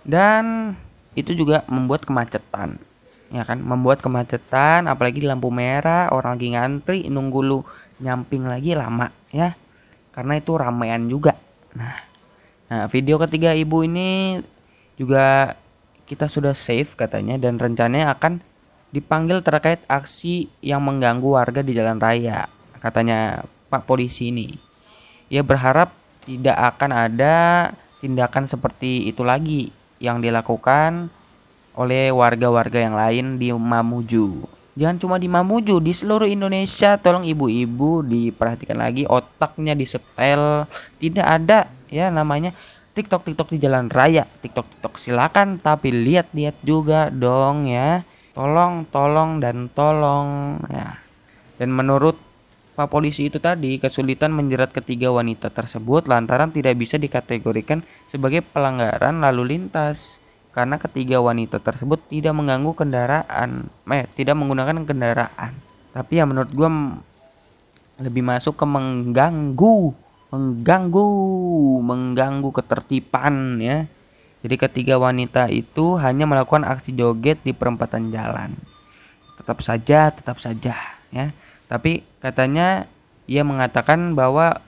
Dan 0.03 0.75
itu 1.13 1.37
juga 1.37 1.63
membuat 1.69 2.09
kemacetan 2.09 2.81
ya 3.29 3.43
kan? 3.45 3.61
Membuat 3.61 4.01
kemacetan 4.01 4.89
apalagi 4.89 5.21
lampu 5.27 5.53
merah 5.53 6.09
orang 6.15 6.41
lagi 6.41 6.49
ngantri 6.57 6.99
nunggu 7.13 7.41
lu 7.45 7.61
nyamping 8.03 8.51
lagi 8.51 8.75
lama 8.75 9.15
ya 9.31 9.55
karena 10.13 10.39
itu 10.39 10.53
ramean 10.55 11.09
juga. 11.09 11.35
Nah, 11.73 11.97
nah 12.69 12.85
video 12.89 13.17
ketiga 13.21 13.57
ibu 13.57 13.83
ini 13.83 14.41
juga 15.01 15.57
kita 16.05 16.29
sudah 16.29 16.53
save 16.53 16.93
katanya 16.93 17.41
dan 17.41 17.57
rencananya 17.57 18.13
akan 18.13 18.45
dipanggil 18.93 19.41
terkait 19.41 19.81
aksi 19.89 20.53
yang 20.61 20.85
mengganggu 20.85 21.25
warga 21.25 21.65
di 21.65 21.73
jalan 21.73 21.97
raya, 21.97 22.45
katanya 22.85 23.49
Pak 23.73 23.89
Polisi 23.89 24.29
ini. 24.29 24.53
Ia 25.33 25.41
berharap 25.41 25.97
tidak 26.29 26.77
akan 26.77 26.91
ada 26.93 27.37
tindakan 28.05 28.45
seperti 28.45 29.09
itu 29.09 29.25
lagi 29.25 29.73
yang 29.97 30.21
dilakukan 30.21 31.09
oleh 31.73 32.13
warga-warga 32.13 32.85
yang 32.85 32.93
lain 32.93 33.41
di 33.41 33.49
Mamuju. 33.49 34.45
Jangan 34.73 34.97
cuma 34.97 35.17
di 35.21 35.29
Mamuju, 35.29 35.85
di 35.85 35.93
seluruh 35.93 36.25
Indonesia 36.25 36.97
tolong 36.97 37.29
ibu-ibu 37.29 38.01
diperhatikan 38.01 38.81
lagi 38.81 39.05
otaknya 39.05 39.77
disetel. 39.77 40.65
Tidak 40.97 41.27
ada 41.27 41.69
ya 41.93 42.09
namanya 42.09 42.57
TikTok 42.97 43.29
TikTok 43.29 43.53
di 43.53 43.59
jalan 43.61 43.93
raya. 43.93 44.25
TikTok 44.25 44.65
TikTok 44.65 44.97
silakan 44.97 45.61
tapi 45.61 45.93
lihat-lihat 45.93 46.57
juga 46.65 47.13
dong 47.13 47.69
ya. 47.69 48.01
Tolong, 48.33 48.89
tolong 48.89 49.45
dan 49.45 49.69
tolong 49.77 50.57
ya. 50.73 50.97
Dan 51.61 51.69
menurut 51.69 52.17
Pak 52.73 52.89
polisi 52.89 53.29
itu 53.29 53.37
tadi 53.37 53.77
kesulitan 53.77 54.33
menjerat 54.33 54.73
ketiga 54.73 55.13
wanita 55.13 55.53
tersebut 55.53 56.09
lantaran 56.09 56.49
tidak 56.49 56.81
bisa 56.81 56.97
dikategorikan 56.97 57.85
sebagai 58.09 58.41
pelanggaran 58.41 59.21
lalu 59.21 59.53
lintas 59.61 60.22
karena 60.53 60.77
ketiga 60.77 61.17
wanita 61.25 61.57
tersebut 61.65 61.97
tidak 62.13 62.37
mengganggu 62.37 62.77
kendaraan, 62.77 63.73
eh 63.89 64.05
tidak 64.13 64.37
menggunakan 64.37 64.85
kendaraan. 64.85 65.57
Tapi 65.97 66.21
ya 66.21 66.29
menurut 66.29 66.53
gue 66.53 66.69
lebih 68.05 68.21
masuk 68.21 68.61
ke 68.61 68.67
mengganggu, 68.69 69.97
mengganggu, 70.29 71.09
mengganggu 71.81 72.49
ketertiban 72.53 73.57
ya. 73.61 73.89
Jadi 74.45 74.55
ketiga 74.59 75.01
wanita 75.01 75.49
itu 75.49 75.97
hanya 75.97 76.29
melakukan 76.29 76.69
aksi 76.69 76.93
joget 76.93 77.41
di 77.41 77.57
perempatan 77.57 78.13
jalan. 78.13 78.53
Tetap 79.41 79.65
saja, 79.65 80.13
tetap 80.13 80.37
saja 80.37 80.77
ya. 81.09 81.33
Tapi 81.65 82.05
katanya 82.21 82.85
ia 83.25 83.41
mengatakan 83.41 84.13
bahwa 84.13 84.61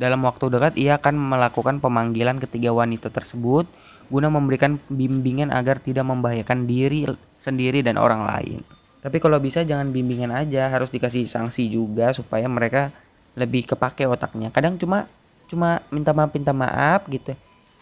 dalam 0.00 0.26
waktu 0.26 0.50
dekat 0.50 0.74
ia 0.74 0.98
akan 0.98 1.14
melakukan 1.14 1.78
pemanggilan 1.78 2.42
ketiga 2.42 2.74
wanita 2.74 3.14
tersebut 3.14 3.70
guna 4.08 4.32
memberikan 4.32 4.80
bimbingan 4.88 5.52
agar 5.52 5.80
tidak 5.80 6.04
membahayakan 6.08 6.64
diri 6.64 7.04
sendiri 7.40 7.84
dan 7.84 8.00
orang 8.00 8.24
lain. 8.24 8.60
Tapi 8.98 9.22
kalau 9.22 9.38
bisa 9.38 9.62
jangan 9.62 9.94
bimbingan 9.94 10.34
aja, 10.34 10.66
harus 10.68 10.90
dikasih 10.90 11.30
sanksi 11.30 11.70
juga 11.70 12.10
supaya 12.10 12.50
mereka 12.50 12.90
lebih 13.38 13.70
kepake 13.70 14.08
otaknya. 14.10 14.50
Kadang 14.50 14.74
cuma 14.80 15.06
cuma 15.48 15.80
minta 15.94 16.10
maaf 16.10 16.34
minta 16.34 16.52
maaf 16.52 17.06
gitu. 17.06 17.32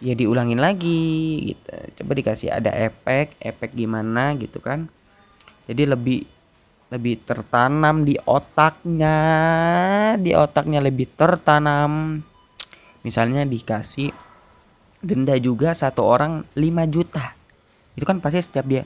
Ya 0.04 0.12
diulangin 0.12 0.60
lagi 0.60 1.54
gitu. 1.54 1.72
Coba 2.02 2.12
dikasih 2.20 2.52
ada 2.52 2.68
efek, 2.68 3.40
efek 3.40 3.72
gimana 3.72 4.36
gitu 4.36 4.60
kan. 4.60 4.92
Jadi 5.64 5.82
lebih 5.88 6.20
lebih 6.86 7.18
tertanam 7.26 8.06
di 8.06 8.14
otaknya, 8.28 9.18
di 10.20 10.36
otaknya 10.36 10.84
lebih 10.84 11.10
tertanam. 11.16 12.22
Misalnya 13.02 13.42
dikasih 13.48 14.25
denda 15.00 15.36
juga 15.36 15.76
satu 15.76 16.04
orang 16.04 16.44
5 16.56 16.94
juta. 16.94 17.32
Itu 17.96 18.04
kan 18.04 18.20
pasti 18.20 18.44
setiap 18.44 18.66
dia 18.68 18.84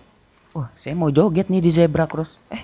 wah 0.50 0.66
oh, 0.66 0.68
saya 0.74 0.98
mau 0.98 1.10
joget 1.14 1.46
nih 1.46 1.62
di 1.62 1.70
zebra 1.70 2.10
cross. 2.10 2.30
Eh 2.50 2.62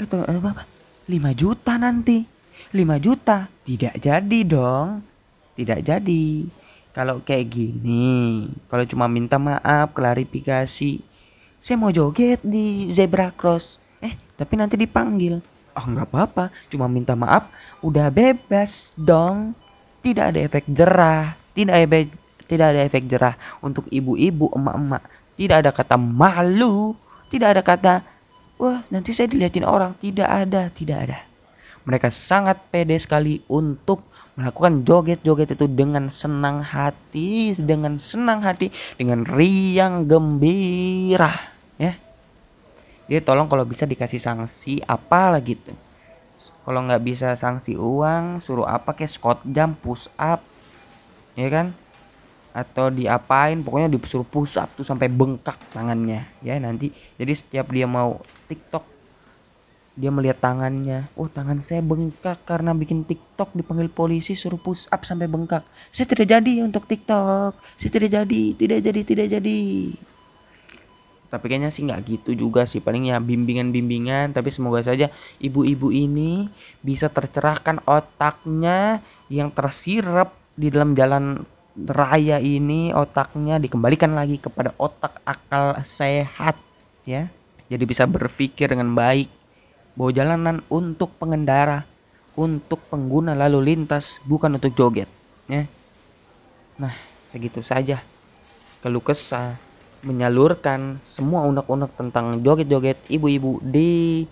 itu 0.00 0.16
apa 0.20 0.68
5 1.08 1.40
juta 1.40 1.72
nanti. 1.80 2.24
5 2.74 3.04
juta. 3.04 3.48
Tidak 3.64 3.94
jadi 4.00 4.38
dong. 4.44 5.00
Tidak 5.56 5.80
jadi. 5.80 6.26
Kalau 6.94 7.18
kayak 7.26 7.50
gini 7.50 8.46
kalau 8.70 8.86
cuma 8.86 9.10
minta 9.10 9.34
maaf 9.34 9.90
klarifikasi 9.98 11.02
saya 11.58 11.76
mau 11.80 11.90
joget 11.90 12.38
di 12.44 12.92
zebra 12.92 13.32
cross. 13.34 13.80
Eh 13.98 14.14
tapi 14.36 14.54
nanti 14.60 14.76
dipanggil. 14.78 15.40
Oh 15.74 15.86
nggak 15.90 16.06
apa-apa. 16.12 16.54
Cuma 16.70 16.86
minta 16.86 17.16
maaf 17.18 17.48
udah 17.82 18.12
bebas 18.12 18.94
dong. 18.94 19.56
Tidak 20.04 20.36
ada 20.36 20.38
efek 20.44 20.68
jerah 20.68 21.32
tidak 21.54 21.74
ada 21.86 21.98
tidak 22.46 22.66
ada 22.74 22.80
efek 22.84 23.08
jerah 23.08 23.34
untuk 23.64 23.88
ibu-ibu, 23.88 24.52
emak-emak. 24.54 25.02
Tidak 25.34 25.56
ada 25.64 25.70
kata 25.74 25.96
malu, 25.98 26.94
tidak 27.28 27.48
ada 27.58 27.62
kata 27.64 27.94
wah 28.58 28.86
nanti 28.90 29.10
saya 29.10 29.30
dilihatin 29.30 29.66
orang. 29.66 29.92
Tidak 29.98 30.26
ada, 30.26 30.70
tidak 30.72 30.98
ada. 31.10 31.18
Mereka 31.84 32.08
sangat 32.08 32.56
pede 32.72 32.96
sekali 32.96 33.44
untuk 33.50 34.06
melakukan 34.34 34.82
joget-joget 34.82 35.54
itu 35.54 35.66
dengan 35.70 36.10
senang 36.10 36.64
hati, 36.64 37.54
dengan 37.54 38.02
senang 38.02 38.42
hati, 38.42 38.72
dengan 38.98 39.22
riang 39.22 40.10
gembira, 40.10 41.38
ya. 41.78 41.94
Jadi 43.06 43.20
tolong 43.22 43.46
kalau 43.46 43.62
bisa 43.68 43.84
dikasih 43.84 44.18
sanksi 44.18 44.82
apa 44.82 45.38
lagi 45.38 45.54
tuh. 45.54 45.76
Kalau 46.64 46.80
nggak 46.80 47.04
bisa 47.04 47.36
sanksi 47.36 47.76
uang, 47.76 48.40
suruh 48.40 48.64
apa 48.64 48.96
kayak 48.96 49.12
squat 49.12 49.38
jam, 49.44 49.76
push 49.76 50.08
up, 50.16 50.40
ya 51.36 51.46
kan? 51.52 51.76
Atau 52.54 52.86
diapain 52.86 53.58
pokoknya 53.58 53.90
disuruh 53.90 54.22
push 54.22 54.54
up 54.62 54.70
tuh 54.78 54.86
sampai 54.86 55.10
bengkak 55.10 55.58
tangannya 55.74 56.22
ya 56.38 56.54
nanti. 56.62 56.94
Jadi 57.18 57.32
setiap 57.34 57.74
dia 57.74 57.90
mau 57.90 58.22
TikTok 58.46 58.94
dia 59.94 60.10
melihat 60.10 60.42
tangannya 60.42 61.06
oh 61.14 61.30
tangan 61.30 61.62
saya 61.62 61.82
bengkak 61.82 62.42
karena 62.46 62.74
bikin 62.74 63.06
TikTok 63.06 63.54
dipanggil 63.54 63.90
polisi 63.90 64.38
suruh 64.38 64.58
push 64.58 64.86
up 64.94 65.02
sampai 65.02 65.26
bengkak. 65.26 65.66
Saya 65.90 66.06
tidak 66.06 66.30
jadi 66.30 66.62
untuk 66.62 66.86
TikTok. 66.86 67.58
Saya 67.82 67.90
tidak 67.90 68.10
jadi 68.22 68.42
tidak 68.54 68.78
jadi 68.86 69.00
tidak 69.02 69.26
jadi. 69.34 69.60
Tapi 71.34 71.44
kayaknya 71.50 71.74
sih 71.74 71.82
nggak 71.82 72.02
gitu 72.06 72.30
juga 72.38 72.62
sih 72.70 72.78
paling 72.78 73.10
ya 73.10 73.18
bimbingan-bimbingan. 73.18 74.30
Tapi 74.30 74.54
semoga 74.54 74.86
saja 74.86 75.10
ibu-ibu 75.42 75.90
ini 75.90 76.46
bisa 76.86 77.10
tercerahkan 77.10 77.82
otaknya 77.82 79.02
yang 79.26 79.50
tersirap 79.50 80.30
di 80.54 80.70
dalam 80.70 80.94
jalan 80.94 81.42
raya 81.74 82.38
ini 82.38 82.94
otaknya 82.94 83.58
dikembalikan 83.58 84.14
lagi 84.14 84.38
kepada 84.38 84.70
otak 84.78 85.18
akal 85.26 85.82
sehat 85.82 86.54
ya. 87.02 87.26
Jadi 87.66 87.84
bisa 87.84 88.06
berpikir 88.06 88.70
dengan 88.70 88.94
baik 88.94 89.26
bahwa 89.98 90.10
jalanan 90.14 90.56
untuk 90.70 91.10
pengendara 91.18 91.82
untuk 92.34 92.82
pengguna 92.90 93.34
lalu 93.34 93.74
lintas 93.74 94.22
bukan 94.26 94.58
untuk 94.58 94.74
joget 94.74 95.10
ya. 95.50 95.66
Nah 96.78 96.94
segitu 97.34 97.62
saja. 97.62 98.02
Keluh 98.82 99.02
kesah 99.02 99.58
menyalurkan 100.04 101.00
semua 101.08 101.48
unek-unek 101.48 101.96
tentang 101.96 102.38
joget-joget 102.44 103.00
ibu-ibu 103.08 103.58
di 103.64 104.22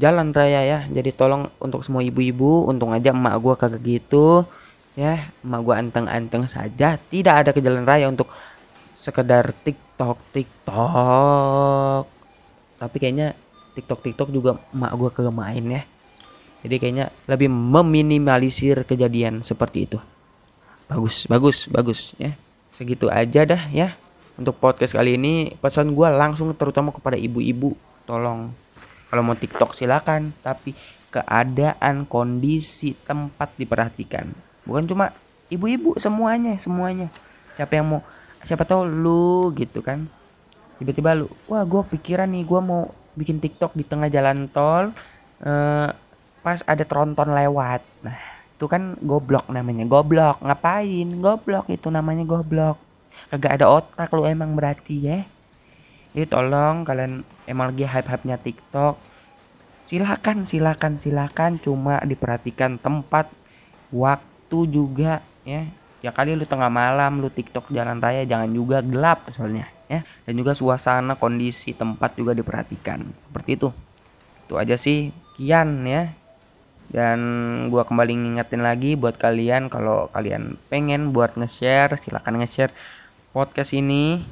jalan 0.00 0.34
raya 0.34 0.64
ya. 0.64 0.78
Jadi 0.88 1.14
tolong 1.14 1.46
untuk 1.62 1.84
semua 1.86 2.02
ibu-ibu 2.02 2.66
untung 2.66 2.90
aja 2.96 3.12
emak 3.12 3.36
gua 3.38 3.54
kagak 3.54 3.84
gitu 3.84 4.48
ya 4.92 5.32
emak 5.40 5.60
gua 5.64 5.80
anteng-anteng 5.80 6.48
saja. 6.48 6.96
Tidak 7.00 7.34
ada 7.34 7.50
ke 7.50 7.60
jalan 7.64 7.84
raya 7.88 8.08
untuk 8.08 8.28
sekedar 8.96 9.52
tiktok 9.64 10.18
tiktok. 10.32 12.04
Tapi 12.78 12.96
kayaknya 12.98 13.34
tiktok 13.72 14.00
tiktok 14.04 14.28
juga 14.30 14.60
emak 14.72 14.92
gua 14.96 15.10
kagak 15.10 15.34
main 15.34 15.64
ya. 15.64 15.82
Jadi 16.62 16.74
kayaknya 16.78 17.10
lebih 17.26 17.50
meminimalisir 17.50 18.86
kejadian 18.86 19.42
seperti 19.42 19.90
itu. 19.90 19.98
Bagus 20.86 21.26
bagus 21.26 21.66
bagus 21.66 22.00
ya. 22.20 22.38
Segitu 22.70 23.10
aja 23.10 23.42
dah 23.42 23.66
ya. 23.74 23.98
Untuk 24.38 24.56
podcast 24.56 24.96
kali 24.96 25.20
ini 25.20 25.52
pesan 25.60 25.92
gue 25.92 26.08
langsung 26.08 26.54
terutama 26.56 26.88
kepada 26.94 27.20
ibu-ibu. 27.20 27.76
Tolong 28.08 28.48
kalau 29.10 29.22
mau 29.26 29.36
TikTok 29.36 29.74
silakan. 29.74 30.30
Tapi 30.40 30.72
keadaan 31.12 32.08
kondisi 32.08 32.96
tempat 32.96 33.52
diperhatikan 33.58 34.51
bukan 34.62 34.84
cuma 34.86 35.10
ibu-ibu 35.52 35.98
semuanya 36.00 36.56
semuanya. 36.64 37.08
Siapa 37.58 37.76
yang 37.76 37.86
mau 37.86 38.00
siapa 38.48 38.64
tahu 38.64 38.88
lu 38.88 39.52
gitu 39.54 39.84
kan. 39.84 40.08
Tiba-tiba 40.80 41.14
lu 41.14 41.26
wah 41.46 41.62
gue 41.62 41.82
pikiran 41.92 42.26
nih 42.30 42.42
gue 42.48 42.60
mau 42.64 42.90
bikin 43.12 43.38
TikTok 43.38 43.76
di 43.76 43.84
tengah 43.84 44.08
jalan 44.08 44.48
tol 44.48 44.90
eh, 45.44 45.88
pas 46.42 46.58
ada 46.64 46.84
tronton 46.88 47.30
lewat. 47.30 47.84
Nah 48.02 48.18
itu 48.56 48.64
kan 48.66 48.96
goblok 48.98 49.46
namanya. 49.52 49.84
Goblok 49.86 50.40
ngapain? 50.40 51.08
Goblok 51.20 51.66
itu 51.68 51.92
namanya 51.92 52.24
goblok. 52.24 52.80
Kagak 53.28 53.60
ada 53.60 53.66
otak 53.68 54.08
lu 54.16 54.24
emang 54.24 54.56
berarti 54.56 54.96
ya. 54.96 55.18
Jadi 56.12 56.28
tolong 56.28 56.84
kalian 56.84 57.24
emang 57.48 57.72
lagi 57.72 57.88
hype-hype-nya 57.88 58.36
TikTok 58.40 58.96
silakan 59.86 60.48
silakan 60.48 60.96
silakan. 60.96 61.60
Cuma 61.60 62.00
diperhatikan 62.00 62.80
tempat 62.80 63.28
waktu 63.92 64.31
juga 64.68 65.24
ya. 65.48 65.64
Ya 66.02 66.10
kali 66.10 66.34
lu 66.34 66.42
tengah 66.42 66.66
malam 66.66 67.22
lu 67.22 67.30
TikTok 67.30 67.70
jalan 67.70 68.02
raya 68.02 68.26
jangan 68.26 68.50
juga 68.50 68.82
gelap 68.82 69.30
soalnya 69.30 69.70
ya. 69.86 70.02
Dan 70.26 70.34
juga 70.34 70.52
suasana 70.58 71.14
kondisi 71.14 71.72
tempat 71.76 72.18
juga 72.18 72.34
diperhatikan. 72.34 73.06
Seperti 73.30 73.50
itu. 73.54 73.68
Itu 74.46 74.54
aja 74.58 74.74
sih. 74.74 75.14
Kian 75.38 75.86
ya. 75.86 76.10
Dan 76.92 77.20
gua 77.72 77.86
kembali 77.86 78.12
ngingetin 78.12 78.60
lagi 78.66 78.98
buat 78.98 79.16
kalian 79.16 79.72
kalau 79.72 80.12
kalian 80.12 80.60
pengen 80.68 81.14
buat 81.14 81.38
nge-share 81.38 81.96
silahkan 82.02 82.34
nge-share 82.34 82.74
podcast 83.30 83.72
ini. 83.72 84.26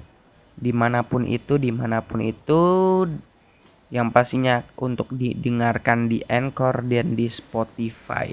Di 0.61 0.77
mana 0.77 1.07
pun 1.07 1.25
itu 1.25 1.57
di 1.57 1.71
mana 1.71 2.03
pun 2.03 2.19
itu. 2.21 2.63
Yang 3.95 4.09
pastinya 4.11 4.63
untuk 4.79 5.11
didengarkan 5.15 6.11
di 6.11 6.23
Anchor 6.27 6.83
dan 6.87 7.15
di 7.15 7.31
Spotify. 7.31 8.31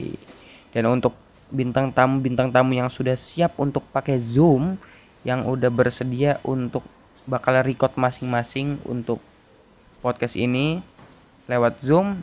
Dan 0.73 0.85
untuk 0.89 1.26
bintang 1.47 1.91
tamu 1.95 2.19
bintang 2.19 2.51
tamu 2.51 2.75
yang 2.75 2.91
sudah 2.91 3.15
siap 3.15 3.55
untuk 3.59 3.83
pakai 3.91 4.19
Zoom 4.19 4.75
yang 5.23 5.47
udah 5.47 5.71
bersedia 5.71 6.39
untuk 6.43 6.83
bakal 7.27 7.59
record 7.63 7.95
masing-masing 7.99 8.79
untuk 8.87 9.19
podcast 9.99 10.37
ini 10.39 10.79
lewat 11.51 11.83
Zoom. 11.83 12.21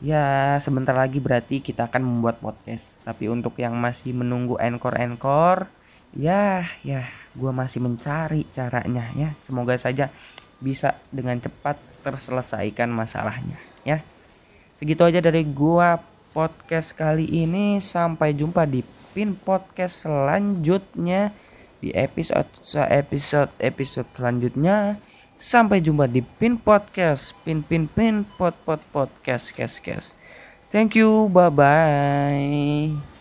Ya 0.00 0.56
sebentar 0.60 0.92
lagi 0.92 1.16
berarti 1.16 1.64
kita 1.64 1.88
akan 1.88 2.04
membuat 2.04 2.36
podcast. 2.40 3.00
Tapi 3.00 3.32
untuk 3.32 3.56
yang 3.56 3.76
masih 3.76 4.12
menunggu 4.12 4.60
Anchor 4.60 5.68
ya 6.16 6.64
ya 6.80 7.04
gue 7.36 7.52
masih 7.52 7.80
mencari 7.80 8.44
caranya 8.52 9.12
ya. 9.16 9.32
Semoga 9.48 9.76
saja 9.76 10.12
bisa 10.60 10.96
dengan 11.12 11.36
cepat 11.40 11.76
terselesaikan 12.00 12.88
masalahnya 12.88 13.56
ya. 13.84 14.00
Segitu 14.76 15.04
aja 15.04 15.20
dari 15.24 15.44
gua 15.44 15.96
podcast 16.36 16.92
kali 16.92 17.24
ini. 17.24 17.80
Sampai 17.80 18.36
jumpa 18.36 18.68
di 18.68 18.84
pin 19.16 19.32
podcast 19.32 20.04
selanjutnya 20.04 21.32
di 21.80 21.88
episode 21.96 22.52
episode 22.92 23.48
episode 23.56 24.12
selanjutnya. 24.12 25.00
Sampai 25.40 25.80
jumpa 25.80 26.04
di 26.04 26.20
pin 26.20 26.60
podcast. 26.60 27.32
Pin 27.40 27.64
pin 27.64 27.88
pin 27.88 28.28
pod 28.36 28.52
pod 28.68 28.84
podcast 28.92 29.56
kes 29.56 29.80
kes. 29.80 30.12
Thank 30.68 30.92
you. 30.92 31.32
Bye 31.32 31.48
bye 31.48 33.15